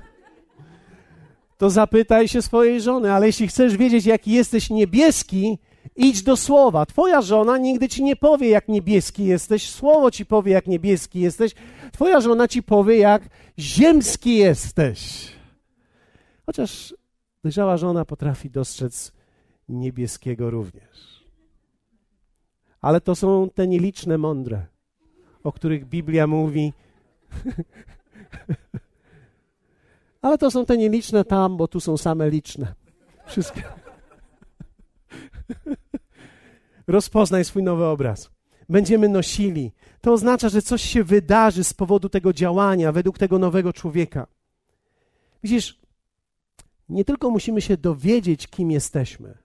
[1.59, 5.59] to zapytaj się swojej żony, ale jeśli chcesz wiedzieć, jaki jesteś niebieski,
[5.97, 6.87] idź do słowa.
[6.87, 11.53] Twoja żona nigdy ci nie powie, jak niebieski jesteś, słowo ci powie, jak niebieski jesteś.
[11.93, 13.23] Twoja żona ci powie, jak
[13.59, 15.29] ziemski jesteś.
[16.47, 16.95] Chociaż
[17.43, 19.13] dojrzała żona potrafi dostrzec
[19.69, 21.25] niebieskiego również.
[22.81, 24.67] Ale to są te nieliczne mądre,
[25.45, 26.73] o których Biblia mówi.
[30.23, 32.75] Ale to są te nieliczne tam, bo tu są same liczne.
[33.27, 33.63] Wszystkie.
[36.87, 38.31] Rozpoznaj swój nowy obraz.
[38.69, 39.73] Będziemy nosili.
[40.01, 44.27] To oznacza, że coś się wydarzy z powodu tego działania, według tego nowego człowieka.
[45.43, 45.81] Widzisz,
[46.89, 49.39] nie tylko musimy się dowiedzieć, kim jesteśmy,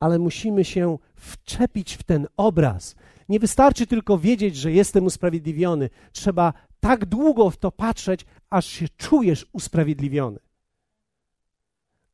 [0.00, 2.94] ale musimy się wczepić w ten obraz.
[3.28, 5.90] Nie wystarczy tylko wiedzieć, że jestem usprawiedliwiony.
[6.12, 10.38] Trzeba tak długo w to patrzeć, aż się czujesz usprawiedliwiony.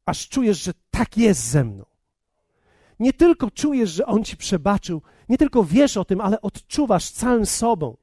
[0.06, 1.84] Aż czujesz, że tak jest ze mną.
[3.00, 7.46] Nie tylko czujesz, że On ci przebaczył, nie tylko wiesz o tym, ale odczuwasz całym
[7.46, 7.96] sobą.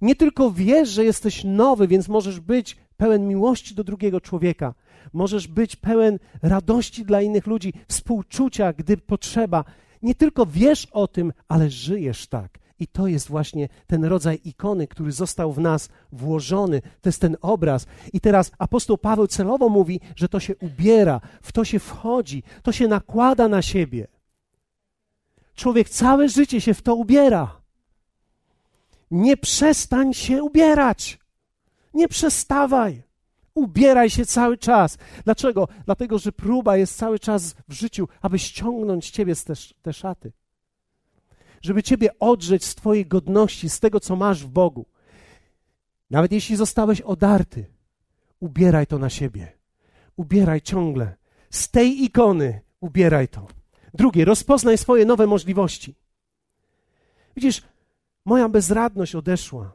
[0.00, 4.74] Nie tylko wiesz, że jesteś nowy, więc możesz być pełen miłości do drugiego człowieka,
[5.12, 9.64] możesz być pełen radości dla innych ludzi, współczucia, gdy potrzeba.
[10.02, 12.58] Nie tylko wiesz o tym, ale żyjesz tak.
[12.78, 16.82] I to jest właśnie ten rodzaj ikony, który został w nas włożony.
[17.00, 17.86] To jest ten obraz.
[18.12, 22.72] I teraz apostoł Paweł celowo mówi, że to się ubiera, w to się wchodzi, to
[22.72, 24.06] się nakłada na siebie.
[25.54, 27.60] Człowiek całe życie się w to ubiera.
[29.10, 31.18] Nie przestań się ubierać.
[31.94, 33.02] Nie przestawaj.
[33.54, 34.98] Ubieraj się cały czas.
[35.24, 35.68] Dlaczego?
[35.84, 40.32] Dlatego, że próba jest cały czas w życiu, aby ściągnąć ciebie z te, te szaty
[41.64, 44.86] żeby Ciebie odrzeć z Twojej godności, z tego, co masz w Bogu.
[46.10, 47.66] Nawet jeśli zostałeś odarty,
[48.40, 49.52] ubieraj to na siebie.
[50.16, 51.16] Ubieraj ciągle.
[51.50, 53.46] Z tej ikony ubieraj to.
[53.94, 55.94] Drugie, rozpoznaj swoje nowe możliwości.
[57.36, 57.62] Widzisz,
[58.24, 59.72] moja bezradność odeszła.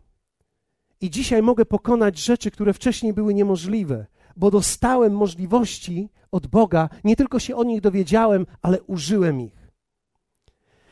[1.02, 7.16] I dzisiaj mogę pokonać rzeczy, które wcześniej były niemożliwe, bo dostałem możliwości od Boga, nie
[7.16, 9.60] tylko się o nich dowiedziałem, ale użyłem ich.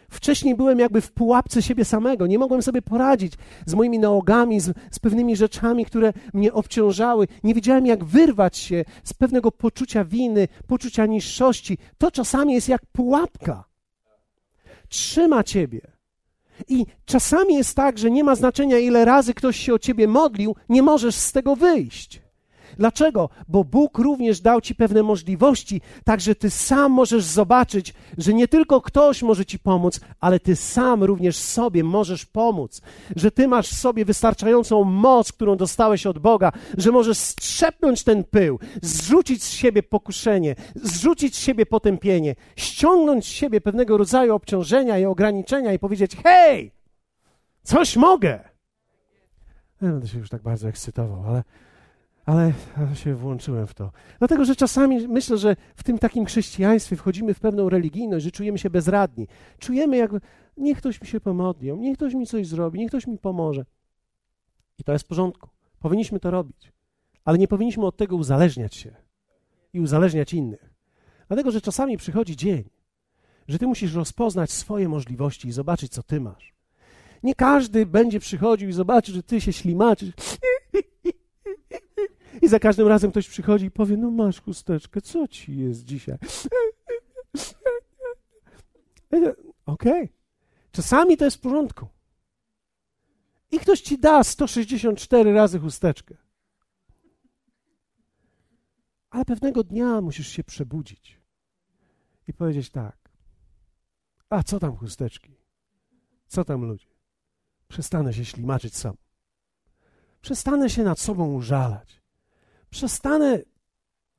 [0.09, 3.33] Wcześniej byłem jakby w pułapce siebie samego, nie mogłem sobie poradzić
[3.65, 7.27] z moimi nałogami, z, z pewnymi rzeczami, które mnie obciążały.
[7.43, 11.77] Nie wiedziałem, jak wyrwać się z pewnego poczucia winy, poczucia niższości.
[11.97, 13.63] To czasami jest jak pułapka.
[14.89, 15.96] Trzyma ciebie.
[16.67, 20.55] I czasami jest tak, że nie ma znaczenia, ile razy ktoś się o ciebie modlił,
[20.69, 22.26] nie możesz z tego wyjść.
[22.77, 23.29] Dlaczego?
[23.47, 28.47] Bo Bóg również dał ci pewne możliwości, tak że ty sam możesz zobaczyć, że nie
[28.47, 32.81] tylko ktoś może ci pomóc, ale ty sam również sobie możesz pomóc.
[33.15, 38.23] Że ty masz w sobie wystarczającą moc, którą dostałeś od Boga, że możesz strzepnąć ten
[38.23, 44.99] pył, zrzucić z siebie pokuszenie, zrzucić z siebie potępienie, ściągnąć z siebie pewnego rodzaju obciążenia
[44.99, 46.71] i ograniczenia i powiedzieć: Hej,
[47.63, 48.39] coś mogę.
[49.81, 51.43] Nie będę się już tak bardzo ekscytował, ale
[52.27, 52.53] ale
[52.93, 53.91] się włączyłem w to.
[54.19, 58.57] Dlatego, że czasami myślę, że w tym takim chrześcijaństwie wchodzimy w pewną religijność, że czujemy
[58.57, 59.27] się bezradni.
[59.59, 60.11] Czujemy, jak
[60.57, 63.65] niech ktoś mi się pomodli, niech ktoś mi coś zrobi, niech ktoś mi pomoże.
[64.77, 65.49] I to jest w porządku.
[65.79, 66.71] Powinniśmy to robić.
[67.25, 68.95] Ale nie powinniśmy od tego uzależniać się
[69.73, 70.73] i uzależniać innych.
[71.27, 72.69] Dlatego, że czasami przychodzi dzień,
[73.47, 76.53] że ty musisz rozpoznać swoje możliwości i zobaczyć, co ty masz.
[77.23, 80.13] Nie każdy będzie przychodził i zobaczy, że ty się ślimaczysz.
[82.41, 86.17] I za każdym razem ktoś przychodzi i powie: No, masz chusteczkę, co ci jest dzisiaj?
[89.65, 90.03] Okej.
[90.03, 90.09] Okay.
[90.71, 91.87] Czasami to jest w porządku.
[93.51, 96.17] I ktoś ci da 164 razy chusteczkę.
[99.09, 101.21] Ale pewnego dnia musisz się przebudzić
[102.27, 103.09] i powiedzieć tak.
[104.29, 105.35] A co tam chusteczki?
[106.27, 106.87] Co tam ludzie?
[107.67, 108.95] Przestanę się ślimaczyć sam.
[110.21, 111.96] Przestanę się nad sobą użalać.
[112.77, 113.39] Przestanę.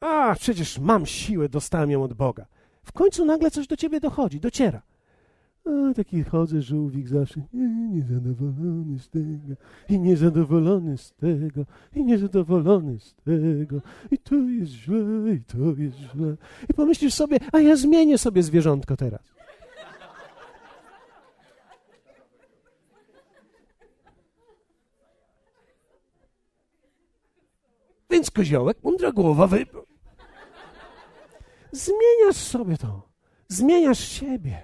[0.00, 2.46] A, przecież mam siłę, dostałem ją od Boga.
[2.82, 4.82] W końcu nagle coś do ciebie dochodzi, dociera.
[5.64, 7.40] A, taki chodzę żółwik zawsze,
[7.92, 9.54] niezadowolony z tego,
[9.88, 13.80] i niezadowolony z tego, i niezadowolony z tego,
[14.10, 16.36] i to jest źle, i to jest źle.
[16.70, 19.37] I pomyślisz sobie, a ja zmienię sobie zwierzątko teraz.
[28.18, 29.66] Więc koziołek, mądra głowa, wy...
[31.72, 33.08] Zmieniasz sobie to.
[33.48, 34.62] Zmieniasz siebie.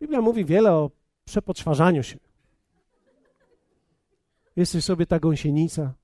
[0.00, 0.90] Biblia mówi wiele o
[1.24, 2.18] przepoczwarzaniu się.
[4.56, 5.94] Jesteś sobie ta gąsienica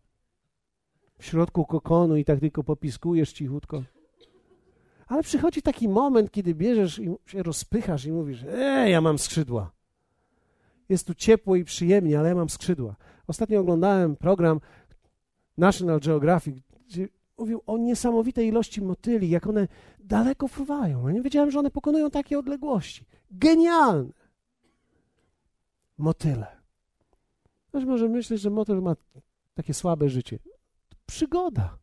[1.19, 3.83] w środku kokonu i tak tylko popiskujesz cichutko.
[5.07, 9.71] Ale przychodzi taki moment, kiedy bierzesz i się rozpychasz i mówisz: Ej, ja mam skrzydła.
[10.89, 12.97] Jest tu ciepło i przyjemnie, ale ja mam skrzydła.
[13.27, 14.61] Ostatnio oglądałem program
[15.59, 16.57] National Geographic,
[16.89, 21.09] gdzie mówił o niesamowitej ilości motyli, jak one daleko fruwają.
[21.09, 23.05] Ja nie wiedziałem, że one pokonują takie odległości.
[23.31, 24.13] Genialne.
[25.99, 26.47] Motyle.
[27.69, 28.97] Ktoś może myśleć, że motyl ma
[29.55, 30.39] takie słabe życie.
[31.07, 31.79] Przygoda.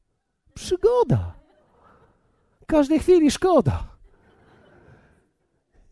[0.54, 1.34] Przygoda.
[2.68, 3.96] Każdej chwili szkoda.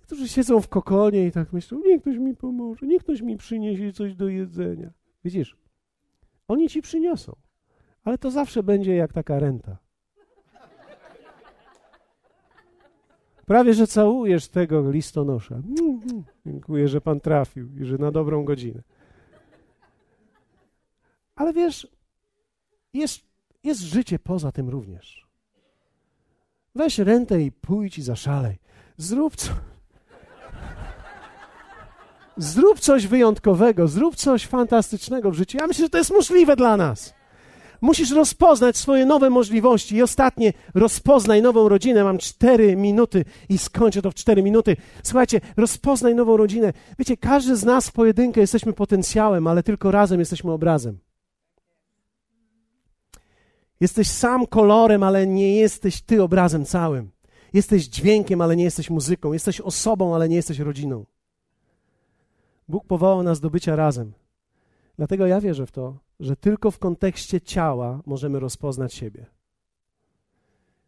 [0.02, 3.94] Którzy siedzą w kokonie i tak myślą, niech ktoś mi pomoże, niech ktoś mi przyniesie
[3.94, 4.92] coś do jedzenia.
[5.24, 5.58] Widzisz,
[6.48, 7.36] oni ci przyniosą,
[8.04, 9.78] ale to zawsze będzie jak taka renta.
[13.45, 15.62] Prawie, że całujesz tego listonosza.
[16.45, 18.82] Dziękuję, że pan trafił i że na dobrą godzinę.
[21.36, 21.88] Ale wiesz,
[22.93, 23.22] jest,
[23.64, 25.28] jest życie poza tym również.
[26.76, 28.58] Weź rentę i pójdź i zaszalej.
[28.97, 29.49] Zrób co.
[32.38, 35.58] Zrób coś wyjątkowego, zrób coś fantastycznego w życiu.
[35.58, 37.14] Ja myślę, że to jest możliwe dla nas.
[37.84, 39.96] Musisz rozpoznać swoje nowe możliwości.
[39.96, 42.04] I ostatnie, rozpoznaj nową rodzinę.
[42.04, 44.78] Mam cztery minuty i skończę to w cztery minuty.
[45.04, 46.74] Słuchajcie, rozpoznaj nową rodzinę.
[47.00, 51.00] Wiecie, każdy z nas w pojedynkę jesteśmy potencjałem, ale tylko razem jesteśmy obrazem.
[53.80, 57.12] Jesteś sam kolorem, ale nie jesteś ty obrazem całym.
[57.54, 59.34] Jesteś dźwiękiem, ale nie jesteś muzyką.
[59.34, 61.06] Jesteś osobą, ale nie jesteś rodziną.
[62.68, 64.14] Bóg powołał nas do bycia razem.
[64.98, 69.26] Dlatego ja wierzę w to, że tylko w kontekście ciała możemy rozpoznać siebie.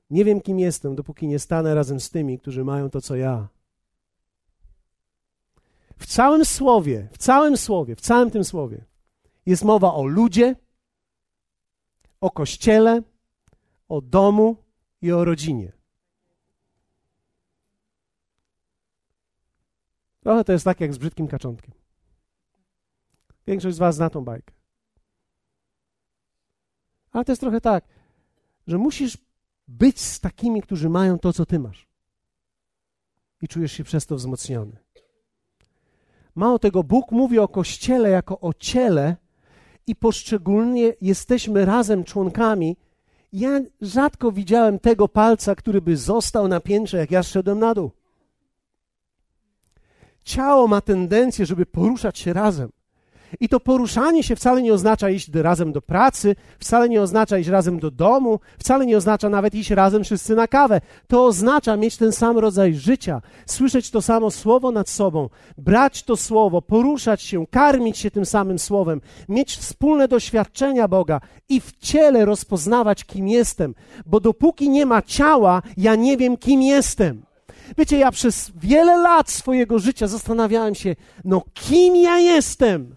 [0.09, 3.47] Nie wiem, kim jestem, dopóki nie stanę razem z tymi, którzy mają to, co ja.
[5.97, 8.85] W całym słowie, w całym słowie, w całym tym słowie
[9.45, 10.55] jest mowa o ludzie,
[12.21, 13.01] o kościele,
[13.89, 14.57] o domu
[15.01, 15.71] i o rodzinie.
[20.23, 21.84] Trochę to jest tak jak z brzydkim kaczątkiem.
[23.47, 24.53] Większość z Was zna tą bajkę.
[27.11, 27.83] Ale to jest trochę tak,
[28.67, 29.17] że musisz
[29.67, 31.87] być z takimi, którzy mają to, co Ty masz.
[33.41, 34.77] I czujesz się przez to wzmocniony.
[36.35, 39.15] Mało tego, Bóg mówi o Kościele jako o ciele
[39.87, 42.77] i poszczególnie jesteśmy razem członkami.
[43.33, 47.91] Ja rzadko widziałem tego palca, który by został na piętrze, jak ja szedłem na dół.
[50.23, 52.71] Ciało ma tendencję, żeby poruszać się razem.
[53.39, 57.49] I to poruszanie się wcale nie oznacza iść razem do pracy, wcale nie oznacza iść
[57.49, 60.81] razem do domu, wcale nie oznacza nawet iść razem wszyscy na kawę.
[61.07, 66.17] To oznacza mieć ten sam rodzaj życia, słyszeć to samo słowo nad sobą, brać to
[66.17, 72.25] słowo, poruszać się, karmić się tym samym słowem, mieć wspólne doświadczenia Boga i w ciele
[72.25, 73.75] rozpoznawać, kim jestem.
[74.05, 77.25] Bo dopóki nie ma ciała, ja nie wiem, kim jestem.
[77.77, 82.95] Wiecie, ja przez wiele lat swojego życia zastanawiałem się, no kim ja jestem?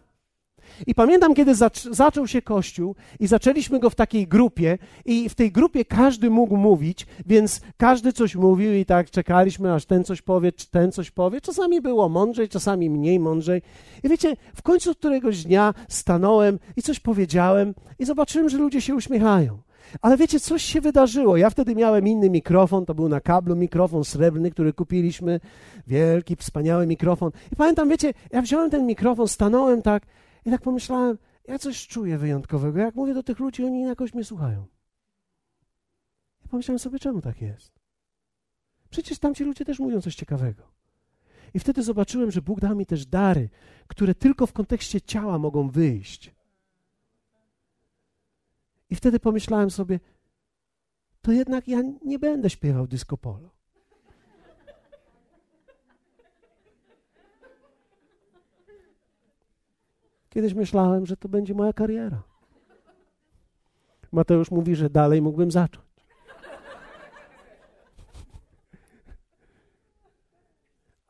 [0.87, 1.55] I pamiętam, kiedy
[1.91, 6.57] zaczął się kościół i zaczęliśmy go w takiej grupie i w tej grupie każdy mógł
[6.57, 11.11] mówić, więc każdy coś mówił i tak czekaliśmy, aż ten coś powie, czy ten coś
[11.11, 11.41] powie.
[11.41, 13.63] Czasami było mądrzej, czasami mniej mądrzej.
[14.03, 18.95] I wiecie, w końcu któregoś dnia stanąłem i coś powiedziałem i zobaczyłem, że ludzie się
[18.95, 19.59] uśmiechają.
[20.03, 21.37] Ale wiecie, coś się wydarzyło.
[21.37, 25.41] Ja wtedy miałem inny mikrofon, to był na kablu mikrofon srebrny, który kupiliśmy.
[25.87, 27.31] Wielki, wspaniały mikrofon.
[27.53, 30.03] I pamiętam, wiecie, ja wziąłem ten mikrofon, stanąłem tak
[30.45, 31.19] i tak pomyślałem,
[31.49, 32.79] ja coś czuję wyjątkowego.
[32.79, 34.67] Jak mówię do tych ludzi, oni jakoś mnie słuchają.
[36.45, 37.81] I pomyślałem sobie, czemu tak jest?
[38.91, 40.63] Przecież tamci ludzie też mówią coś ciekawego.
[41.55, 43.49] I wtedy zobaczyłem, że Bóg dał mi też dary,
[43.87, 46.35] które tylko w kontekście ciała mogą wyjść.
[48.91, 50.01] I wtedy pomyślałem sobie,
[51.23, 53.58] to jednak ja nie będę śpiewał disco polo.
[60.39, 62.23] Kiedyś myślałem, że to będzie moja kariera.
[64.13, 65.87] Mateusz mówi, że dalej mógłbym zacząć.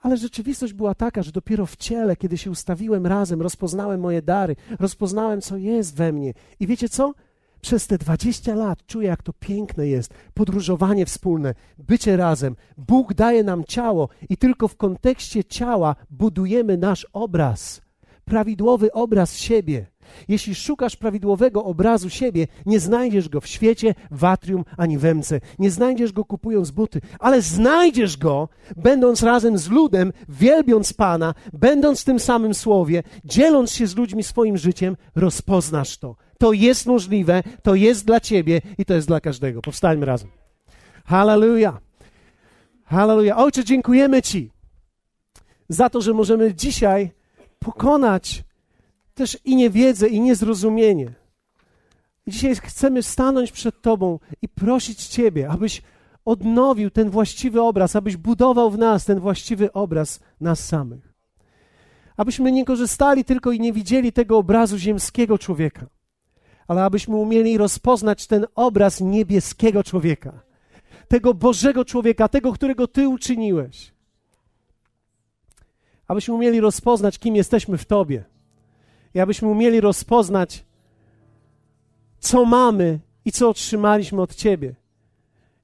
[0.02, 4.56] Ale rzeczywistość była taka, że dopiero w ciele, kiedy się ustawiłem razem, rozpoznałem moje dary,
[4.80, 6.34] rozpoznałem, co jest we mnie.
[6.60, 7.14] I wiecie co?
[7.60, 10.14] Przez te 20 lat czuję, jak to piękne jest.
[10.34, 12.56] Podróżowanie wspólne, bycie razem.
[12.78, 17.87] Bóg daje nam ciało i tylko w kontekście ciała budujemy nasz obraz.
[18.28, 19.86] Prawidłowy obraz siebie.
[20.28, 25.40] Jeśli szukasz prawidłowego obrazu siebie, nie znajdziesz go w świecie, w atrium ani w emce.
[25.58, 32.00] Nie znajdziesz go kupując buty, ale znajdziesz go, będąc razem z ludem, wielbiąc Pana, będąc
[32.00, 36.16] w tym samym słowie, dzieląc się z ludźmi swoim życiem, rozpoznasz to.
[36.38, 39.62] To jest możliwe, to jest dla ciebie i to jest dla każdego.
[39.62, 40.28] Powstańmy razem.
[41.04, 41.80] Hallelujah.
[42.84, 43.38] Hallelujah.
[43.38, 44.50] Ojcze, dziękujemy Ci
[45.68, 47.17] za to, że możemy dzisiaj
[47.58, 48.44] pokonać
[49.14, 51.12] też i niewiedzę, i niezrozumienie.
[52.26, 55.82] Dzisiaj chcemy stanąć przed Tobą i prosić Ciebie, abyś
[56.24, 61.14] odnowił ten właściwy obraz, abyś budował w nas ten właściwy obraz nas samych.
[62.16, 65.86] Abyśmy nie korzystali tylko i nie widzieli tego obrazu ziemskiego człowieka,
[66.68, 70.40] ale abyśmy umieli rozpoznać ten obraz niebieskiego człowieka,
[71.08, 73.97] tego Bożego człowieka, tego, którego Ty uczyniłeś.
[76.08, 78.24] Abyśmy umieli rozpoznać, kim jesteśmy w Tobie
[79.14, 80.64] i abyśmy umieli rozpoznać,
[82.18, 84.74] co mamy i co otrzymaliśmy od Ciebie.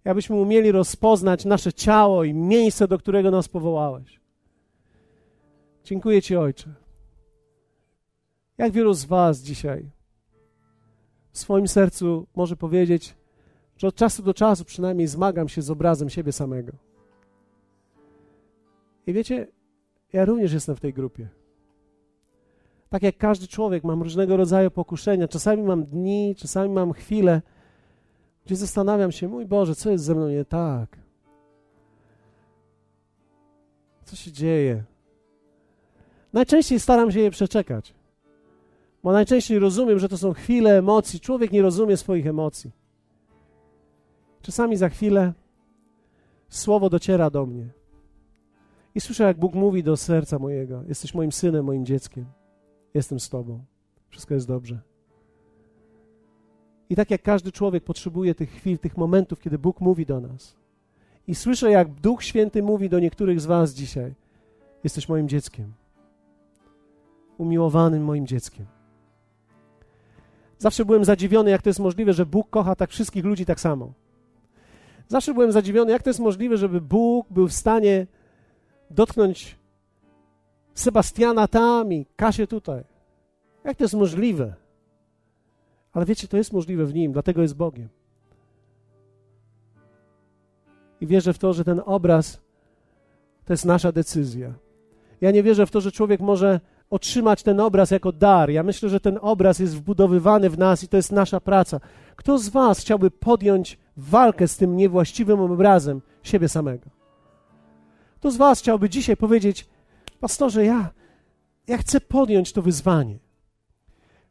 [0.07, 4.21] I abyśmy umieli rozpoznać nasze ciało i miejsce, do którego nas powołałeś.
[5.85, 6.75] Dziękuję Ci, Ojcze.
[8.59, 9.91] Jak wielu z Was dzisiaj
[11.33, 13.15] w swoim sercu może powiedzieć,
[13.77, 16.73] że od czasu do czasu przynajmniej zmagam się z obrazem siebie samego.
[19.07, 19.47] I wiecie,
[20.15, 21.29] ja również jestem w tej grupie.
[22.89, 25.29] Tak jak każdy człowiek, mam różnego rodzaju pokuszenia.
[25.29, 27.43] Czasami mam dni, czasami mam chwile,
[28.47, 30.99] gdzie zastanawiam się, mój Boże, co jest ze mną nie tak?
[34.05, 34.85] Co się dzieje?
[36.33, 37.95] Najczęściej staram się je przeczekać,
[39.03, 41.21] bo najczęściej rozumiem, że to są chwile emocji.
[41.21, 42.71] Człowiek nie rozumie swoich emocji.
[44.43, 45.33] Czasami za chwilę
[46.49, 47.84] słowo dociera do mnie
[48.95, 52.25] i słyszę, jak Bóg mówi do serca mojego: Jesteś moim synem, moim dzieckiem.
[52.95, 53.65] Jestem z Tobą.
[54.09, 54.81] Wszystko jest dobrze.
[56.91, 60.57] I tak jak każdy człowiek potrzebuje tych chwil, tych momentów, kiedy Bóg mówi do nas.
[61.27, 64.15] I słyszę, jak Duch Święty mówi do niektórych z Was dzisiaj:
[64.85, 65.73] Jesteś moim dzieckiem.
[67.39, 68.67] Umiłowanym moim dzieckiem.
[70.59, 73.93] Zawsze byłem zadziwiony, jak to jest możliwe, że Bóg kocha tak wszystkich ludzi tak samo.
[75.09, 78.07] Zawsze byłem zadziwiony, jak to jest możliwe, żeby Bóg był w stanie
[78.95, 79.57] dotknąć
[80.75, 82.85] Sebastiana tam i Kasię tutaj.
[83.65, 84.55] Jak to jest możliwe?
[85.93, 87.89] Ale wiecie, to jest możliwe w Nim, dlatego jest Bogiem.
[91.01, 92.41] I wierzę w to, że ten obraz
[93.45, 94.55] to jest nasza decyzja.
[95.21, 98.51] Ja nie wierzę w to, że człowiek może otrzymać ten obraz jako dar.
[98.51, 101.81] Ja myślę, że ten obraz jest wbudowywany w nas i to jest nasza praca.
[102.17, 107.04] Kto z Was chciałby podjąć walkę z tym niewłaściwym obrazem siebie samego?
[108.25, 109.69] Kto z Was chciałby dzisiaj powiedzieć:
[110.21, 110.91] Pastorze, ja,
[111.67, 113.19] ja chcę podjąć to wyzwanie.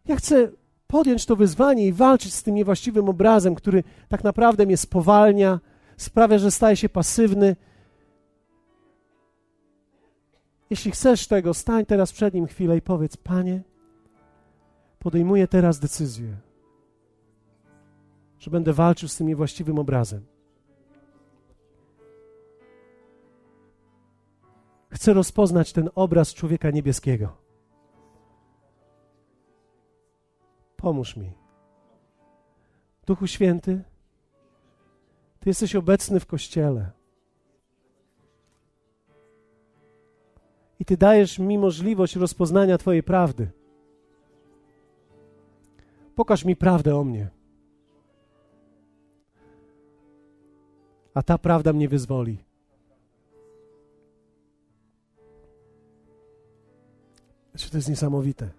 [0.06, 0.52] Ja chcę
[0.88, 5.60] podjąć to wyzwanie i walczyć z tym niewłaściwym obrazem, który tak naprawdę mnie spowalnia,
[5.98, 7.56] sprawia, że staję się pasywny.
[10.70, 13.62] Jeśli chcesz tego, stań teraz przed nim chwilę i powiedz: Panie,
[15.00, 16.36] podejmuję teraz decyzję,
[18.40, 20.33] że będę walczył z tym niewłaściwym obrazem.
[24.94, 27.38] Chcę rozpoznać ten obraz człowieka niebieskiego.
[30.78, 31.32] Pomóż mi.
[33.06, 33.84] Duchu Święty,
[35.40, 36.92] Ty jesteś obecny w kościele.
[40.80, 43.52] I Ty dajesz mi możliwość rozpoznania Twojej prawdy.
[46.16, 47.30] Pokaż mi prawdę o mnie.
[51.14, 52.53] A ta prawda mnie wyzwoli.
[57.54, 58.50] Znaczy, to jest niesamowite.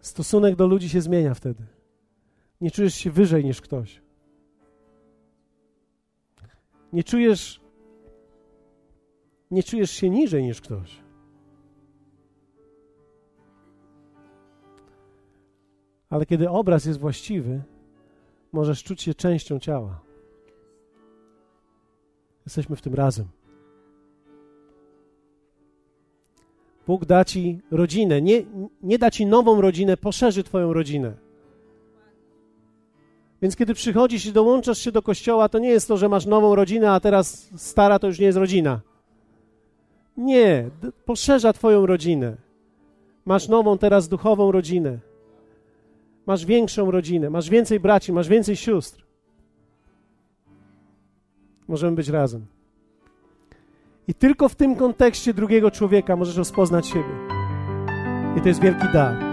[0.00, 1.66] Stosunek do ludzi się zmienia wtedy.
[2.60, 4.02] Nie czujesz się wyżej niż ktoś.
[6.92, 7.60] Nie czujesz,
[9.50, 11.02] nie czujesz się niżej niż ktoś.
[16.10, 17.62] Ale kiedy obraz jest właściwy,
[18.52, 20.00] możesz czuć się częścią ciała.
[22.46, 23.37] Jesteśmy w tym razem.
[26.88, 28.42] Bóg da ci rodzinę, nie,
[28.82, 31.12] nie da ci nową rodzinę, poszerzy twoją rodzinę.
[33.42, 36.54] Więc kiedy przychodzisz i dołączasz się do kościoła, to nie jest to, że masz nową
[36.54, 38.80] rodzinę, a teraz stara to już nie jest rodzina.
[40.16, 40.70] Nie,
[41.04, 42.36] poszerza twoją rodzinę.
[43.24, 44.98] Masz nową teraz duchową rodzinę.
[46.26, 49.04] Masz większą rodzinę, masz więcej braci, masz więcej sióstr.
[51.68, 52.57] Możemy być razem.
[54.08, 57.28] I tylko w tym kontekście drugiego człowieka możesz rozpoznać siebie.
[58.36, 59.27] I to jest wielki dar.